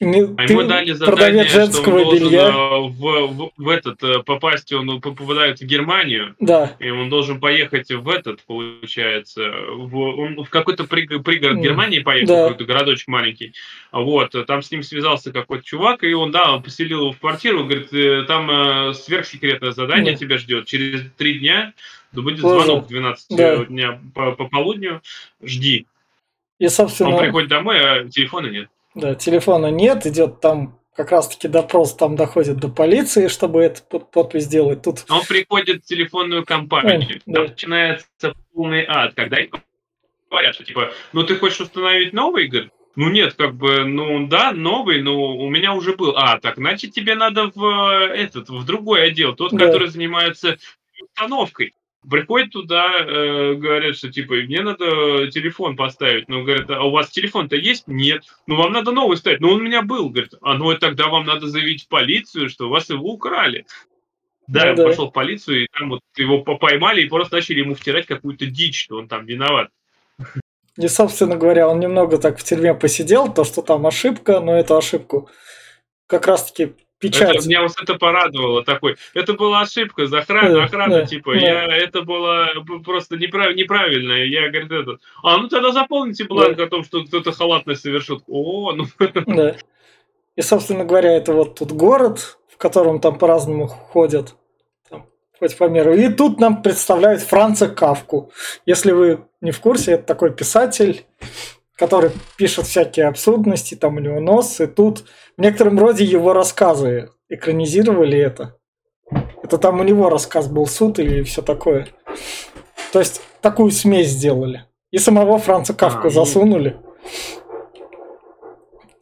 [0.00, 2.48] не, а ему дали задание, женского что он белья.
[2.48, 6.74] Э, в, в, в этот э, попасть, он попадает в Германию, да.
[6.80, 12.34] и он должен поехать в этот, получается, в, он в какой-то пригород, пригород Германии поехал,
[12.34, 12.48] да.
[12.48, 13.54] какой-то городочек маленький,
[13.92, 17.64] вот, там с ним связался какой-то чувак, и он, да, он поселил его в квартиру,
[17.64, 20.18] говорит, «Э, там сверхсекретное задание да.
[20.18, 21.72] тебя ждет, через три дня
[22.12, 23.64] будет звонок в 12 да.
[23.64, 25.02] дня по, по полудню,
[25.42, 25.86] жди.
[26.58, 27.10] И, собственно...
[27.10, 28.68] Он приходит домой, а телефона нет.
[28.94, 34.44] Да, телефона нет, идет там как раз-таки допрос там доходит до полиции, чтобы эту подпись
[34.44, 34.82] сделать.
[34.82, 35.04] Тут...
[35.10, 39.38] Он приходит в телефонную компанию, да, там начинается полный ад, когда
[40.30, 44.52] говорят, что типа, ну ты хочешь установить новый, говорит, ну нет, как бы, ну да,
[44.52, 46.14] новый, но у меня уже был.
[46.16, 49.66] А, так, значит тебе надо в этот, в другой отдел, тот, да.
[49.66, 50.58] который занимается
[51.02, 51.74] установкой
[52.08, 56.28] приходят туда, э, говорят, что типа, мне надо телефон поставить.
[56.28, 57.84] Ну, говорят, а у вас телефон-то есть?
[57.86, 58.24] Нет.
[58.46, 59.40] Ну, вам надо новый ставить.
[59.40, 60.10] Ну, он у меня был.
[60.10, 63.66] Говорит, а ну, тогда вам надо заявить в полицию, что у вас его украли.
[64.46, 67.74] Да, ну, он пошел в полицию, и там вот его поймали и просто начали ему
[67.74, 69.70] втирать какую-то дичь, что он там виноват.
[70.76, 74.76] И, собственно говоря, он немного так в тюрьме посидел, то, что там ошибка, но эту
[74.76, 75.30] ошибку
[76.06, 76.74] как раз-таки
[77.04, 77.36] печать.
[77.36, 78.96] Это, меня вот это порадовало такой.
[79.12, 81.40] Это была ошибка, за охрана, да, охрана, да, типа, да.
[81.40, 82.48] я, это было
[82.84, 84.12] просто неправ, неправильно.
[84.12, 86.64] Я, говорю, это, а, ну тогда заполните бланк да.
[86.64, 88.22] о том, что кто-то халатность совершил.
[88.26, 88.86] О, ну.
[89.26, 89.56] Да.
[90.36, 94.34] И, собственно говоря, это вот тут город, в котором там по-разному ходят.
[94.88, 95.06] Там,
[95.38, 95.94] хоть по меру.
[95.94, 98.32] И тут нам представляют Франца Кавку.
[98.66, 101.04] Если вы не в курсе, это такой писатель,
[101.76, 105.04] который пишет всякие абсурдности, там у него нос, и тут
[105.36, 108.56] в некотором роде его рассказы экранизировали это.
[109.42, 111.88] Это там у него рассказ был суд и все такое.
[112.92, 114.64] То есть такую смесь сделали.
[114.90, 116.76] И самого Франца Кавку а, засунули.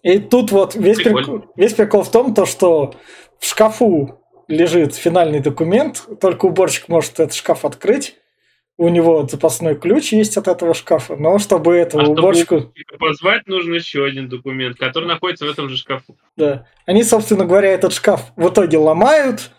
[0.03, 2.95] И тут вот весь прикол, весь прикол в том, то, что
[3.39, 4.19] в шкафу
[4.49, 8.17] лежит финальный документ, только уборщик может этот шкаф открыть.
[8.83, 12.73] У него запасной ключ есть от этого шкафа, но чтобы этого а уборщику...
[12.75, 16.17] Чтобы позвать, нужно еще один документ, который находится в этом же шкафу.
[16.37, 16.67] Да.
[16.85, 19.53] Они, собственно говоря, этот шкаф в итоге ломают.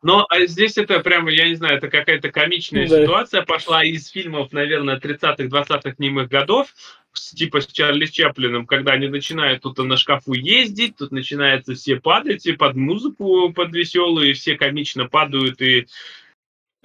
[0.00, 3.02] Но а здесь это прямо, я не знаю, это какая-то комичная да.
[3.02, 6.68] ситуация пошла из фильмов, наверное, 30-х, 20-х немых годов,
[7.12, 12.46] типа с Чарли Чаплином, когда они начинают тут на шкафу ездить, тут начинается все падать,
[12.46, 15.86] и под музыку, под веселую, и все комично падают, и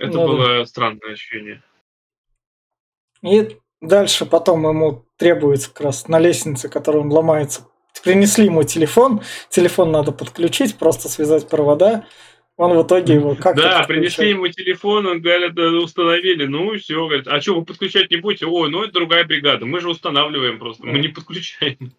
[0.04, 1.64] это ну, было странное ощущение.
[3.22, 7.68] И дальше потом ему требуется как раз на лестнице, которую он ломается,
[8.04, 12.06] принесли ему телефон, телефон надо подключить, просто связать провода,
[12.58, 17.28] он в итоге его как Да, принесли ему телефон, он говорит, установили, ну все, говорит,
[17.28, 18.45] а что, вы подключать не будете?
[18.45, 21.93] Ой, ну это другая бригада, мы же устанавливаем просто, мы не подключаем.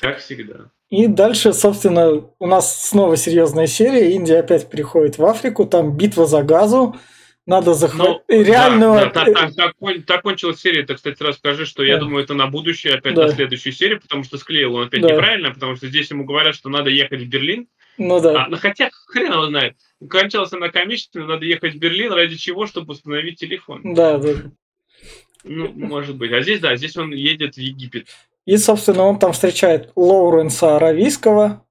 [0.00, 0.70] Как всегда.
[0.88, 4.12] И дальше, собственно, у нас снова серьезная серия.
[4.12, 6.96] Индия опять переходит в Африку, там битва за газу.
[7.44, 8.98] Надо захватить ну, реального...
[8.98, 11.88] Да, да, так, так, так кончилась серия, ты, кстати, расскажи, что да.
[11.88, 13.28] я думаю, это на будущее, опять да.
[13.28, 15.12] на следующую серию, потому что склеил он опять да.
[15.12, 17.68] неправильно, потому что здесь ему говорят, что надо ехать в Берлин,
[17.98, 18.44] ну да.
[18.44, 19.76] А, ну, хотя, хрен его знает.
[20.08, 23.80] Кончалась она комичественно, надо ехать в Берлин, ради чего, чтобы установить телефон.
[23.94, 24.34] Да, да.
[25.44, 26.32] Ну, может быть.
[26.32, 28.08] А здесь, да, здесь он едет в Египет.
[28.46, 31.66] И, собственно, он там встречает Лоуренса Аравийского,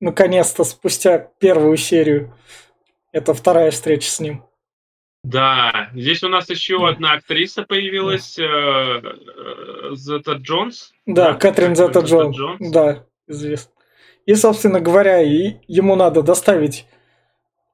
[0.00, 2.34] наконец-то, спустя первую серию.
[3.12, 4.42] Это вторая встреча с ним.
[5.22, 10.92] Да, здесь у нас еще одна актриса появилась, э, э, Зета Джонс.
[11.06, 12.36] Да, Кэтрин Зета Джонс.
[12.36, 12.70] Джонс.
[12.70, 13.72] Да, известно.
[14.26, 16.86] И, собственно говоря, ему надо доставить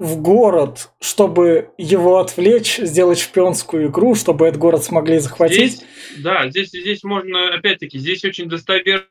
[0.01, 5.75] в город, чтобы его отвлечь, сделать шпионскую игру, чтобы этот город смогли захватить.
[5.75, 9.05] Здесь, да, здесь, здесь можно, опять-таки, здесь очень достоверно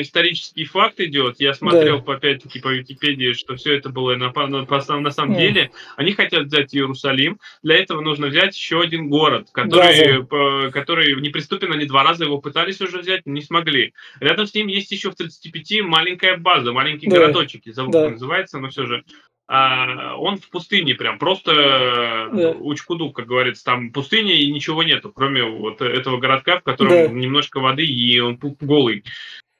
[0.00, 1.36] исторический факт идет.
[1.38, 2.14] Я смотрел, да.
[2.14, 5.38] опять-таки, по Википедии, что все это было на, на, на самом mm.
[5.38, 5.70] деле.
[5.96, 7.38] Они хотят взять Иерусалим.
[7.62, 11.72] Для этого нужно взять еще один город, который, по, который неприступен.
[11.72, 13.92] Они два раза его пытались уже взять, не смогли.
[14.18, 17.18] Рядом с ним есть еще в 35 маленькая база, маленький да.
[17.18, 18.10] городочек, забыл, да.
[18.10, 19.04] называется, но все же.
[19.48, 22.50] А, он в пустыне прям, просто да.
[22.58, 27.06] учкуду, как говорится, там пустыня и ничего нету, кроме вот этого городка, в котором да.
[27.08, 29.04] немножко воды и он голый.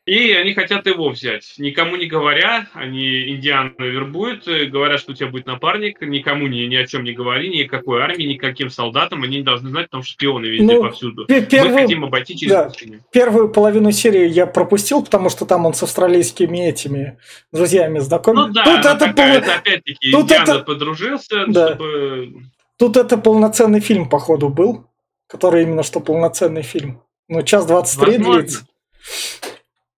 [0.07, 1.54] И они хотят его взять.
[1.59, 6.61] Никому не говоря, они индиан вербуют, э, говорят, что у тебя будет напарник, никому ни,
[6.61, 10.12] ни о чем не говори, никакой армии, никаким солдатам, они не должны знать, потому что
[10.12, 11.26] шпионы везде ну, повсюду.
[11.26, 12.72] Первую, Мы хотим обойти через да,
[13.11, 17.18] Первую половину серии я пропустил, потому что там он с австралийскими этими
[17.50, 18.46] друзьями знакомится.
[18.46, 19.24] Ну да, тут это, пол...
[19.24, 20.61] это опять-таки тут это...
[20.61, 21.74] подружился, да.
[21.74, 22.44] чтобы...
[22.78, 24.86] Тут это полноценный фильм, походу, был,
[25.26, 27.02] который именно что полноценный фильм.
[27.28, 28.64] Ну, час двадцать три длится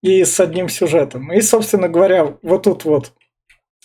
[0.03, 1.33] и с одним сюжетом.
[1.33, 3.13] И, собственно говоря, вот тут вот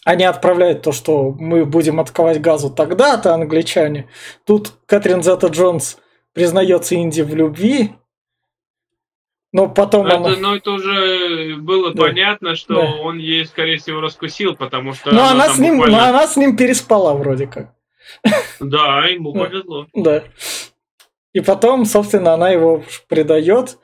[0.06, 4.10] они отправляют то, что мы будем отковать газу тогда-то, англичане.
[4.46, 5.98] Тут Кэтрин Зета Джонс
[6.34, 7.96] признается Инди в любви,
[9.54, 10.30] но потом это, она...
[10.36, 12.02] Ну, это уже было да.
[12.02, 12.96] понятно, что да.
[13.02, 15.14] он ей, скорее всего, раскусил, потому что...
[15.14, 15.98] Но она, с ним, буквально...
[15.98, 17.74] но она с ним переспала вроде как.
[18.60, 19.88] Да, ему повезло.
[19.94, 20.24] Да.
[21.34, 23.78] И потом, собственно, она его предает.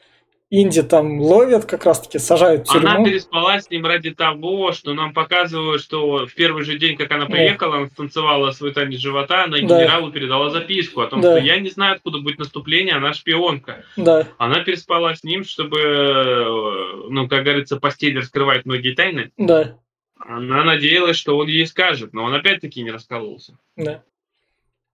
[0.51, 2.87] Инди там ловят, как раз-таки сажают в тюрьму.
[2.87, 7.11] Она переспала с ним ради того, что нам показывают, что в первый же день, как
[7.11, 7.77] она приехала, да.
[7.77, 9.59] она станцевала свой танец живота, она да.
[9.59, 11.37] генералу передала записку о том, да.
[11.37, 13.83] что я не знаю, откуда будет наступление, она шпионка.
[13.95, 14.27] Да.
[14.39, 19.31] Она переспала с ним, чтобы, э, ну, как говорится, постель раскрывает многие тайны.
[19.37, 19.77] Да.
[20.17, 23.57] Она надеялась, что он ей скажет, но он опять-таки не раскололся.
[23.77, 24.03] Да.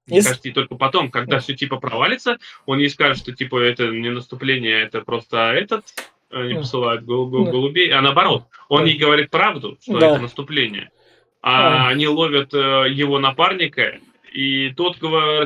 [0.08, 0.30] Мне Если...
[0.30, 4.10] кажется, и только потом, когда все типа провалится, он ей скажет, что типа это не
[4.10, 5.86] наступление, это просто этот,
[6.30, 10.12] они э, посылают гол гол голубей, а наоборот, он ей говорит правду, что да.
[10.12, 10.92] это наступление.
[11.42, 14.00] А, а они ловят э, его напарника,
[14.32, 14.98] и тот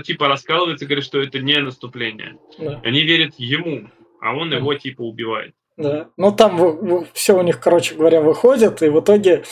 [0.03, 2.37] типа раскалывается, говорит, что это не наступление.
[2.57, 2.81] Да.
[2.83, 3.89] Они верят ему,
[4.19, 5.53] а он его типа убивает.
[5.77, 6.09] Да.
[6.17, 9.43] Ну там все у них, короче говоря, выходит, и в итоге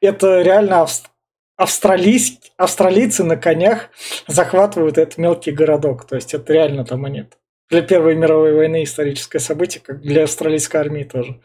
[0.00, 0.82] это реально
[1.56, 2.40] австралийск...
[2.56, 3.90] австралийцы на конях
[4.26, 6.06] захватывают этот мелкий городок.
[6.06, 7.26] То есть это реально там они
[7.70, 11.40] для Первой мировой войны историческое событие, как для австралийской армии тоже.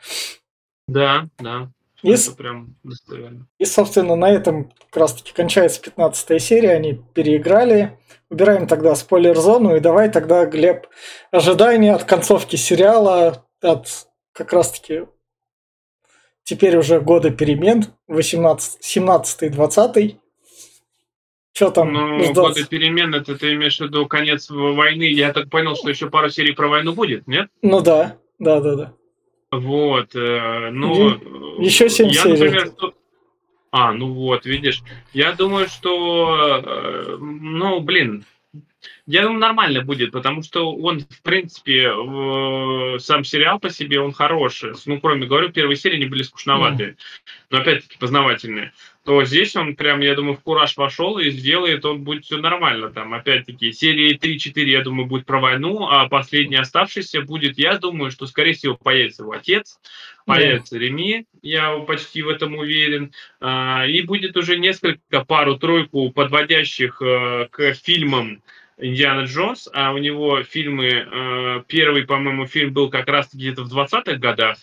[0.88, 1.72] Да, да.
[2.04, 3.48] И, это прям достоверно.
[3.58, 6.74] И, собственно, на этом как раз-таки кончается 15 серия.
[6.74, 7.98] Они переиграли.
[8.30, 9.76] Убираем тогда спойлер-зону.
[9.76, 10.88] И давай тогда, Глеб,
[11.32, 13.88] ожидания от концовки сериала, от
[14.34, 15.06] как раз-таки
[16.48, 20.16] теперь уже годы перемен, 18, 17 20
[21.54, 22.36] что там Ну, ждать?
[22.36, 25.06] годы перемен, это ты имеешь в виду конец войны.
[25.06, 27.50] Я так понял, что еще пару серий про войну будет, нет?
[27.64, 28.94] Ну да, да, да, да.
[29.52, 31.18] Вот, э, ну...
[31.60, 32.34] Еще 7 я, серий.
[32.38, 32.94] например, что-
[33.72, 34.84] А, ну вот, видишь.
[35.14, 36.62] Я думаю, что...
[36.64, 38.24] э, Ну, блин,
[39.06, 44.12] я думаю, нормально будет, потому что он, в принципе, э, сам сериал по себе, он
[44.12, 44.74] хороший.
[44.86, 46.98] Ну, кроме, говорю, первые серии не были скучноватые,
[47.50, 48.74] но опять-таки познавательные.
[49.08, 52.90] То здесь он прям, я думаю, в кураж вошел и сделает, он будет все нормально.
[52.90, 58.12] Там, опять-таки, серии 3-4, я думаю, будет про войну, а последний оставшийся будет, я думаю,
[58.12, 59.80] что, скорее всего, появится его отец,
[60.26, 67.48] появится Реми, я почти в этом уверен, а, и будет уже несколько, пару-тройку подводящих э,
[67.50, 68.42] к фильмам
[68.78, 73.74] Индиана Джонс, а у него фильмы, э, первый, по-моему, фильм был как раз где-то в
[73.76, 74.58] 20-х годах,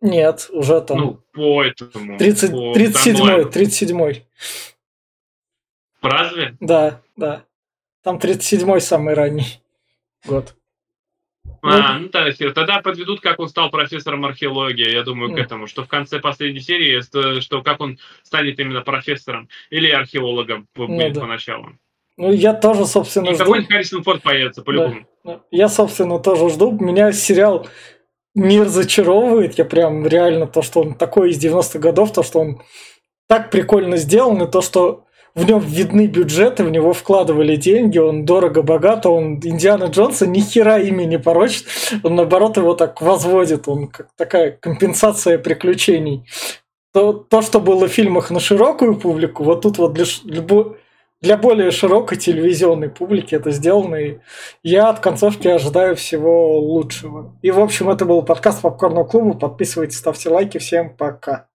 [0.00, 2.18] Нет, уже там ну, по этому.
[2.18, 3.50] 30, по 37 таймлайну.
[3.50, 4.22] 37
[6.02, 6.56] Разве?
[6.60, 7.44] Да, да.
[8.02, 9.60] Там 37 самый ранний
[10.26, 10.54] год.
[11.62, 15.42] А, ну да, если- тогда подведут, как он стал профессором археологии, я думаю, к Мгм.
[15.42, 20.68] этому, что в конце последней серии, ст- что как он станет именно профессором или археологом
[20.76, 21.20] Ну будет да.
[21.22, 21.78] поначалу.
[22.16, 23.44] Ну, я тоже, собственно, И жду.
[23.44, 25.00] какой-нибудь Харрисон Форд появится, по-любому.
[25.24, 26.70] Ну, Я, собственно, тоже жду.
[26.72, 27.66] Меня сериал
[28.34, 29.58] не разочаровывает.
[29.58, 32.62] Я прям реально то, что он такой из 90-х годов, то, что он
[33.28, 35.04] так прикольно сделан, и то, что
[35.34, 40.78] в нем видны бюджеты, в него вкладывали деньги, он дорого-богато, он Индиана Джонса ни хера
[40.78, 41.66] ими не порочит,
[42.04, 46.24] он наоборот его так возводит, он как такая компенсация приключений.
[46.92, 50.04] То, то, что было в фильмах на широкую публику, вот тут вот для,
[50.42, 50.76] бо-
[51.24, 54.18] для более широкой телевизионной публики это сделано, и
[54.62, 57.34] я от концовки ожидаю всего лучшего.
[57.40, 59.32] И, в общем, это был подкаст Попкорного клуба.
[59.38, 60.58] Подписывайтесь, ставьте лайки.
[60.58, 61.48] Всем пока.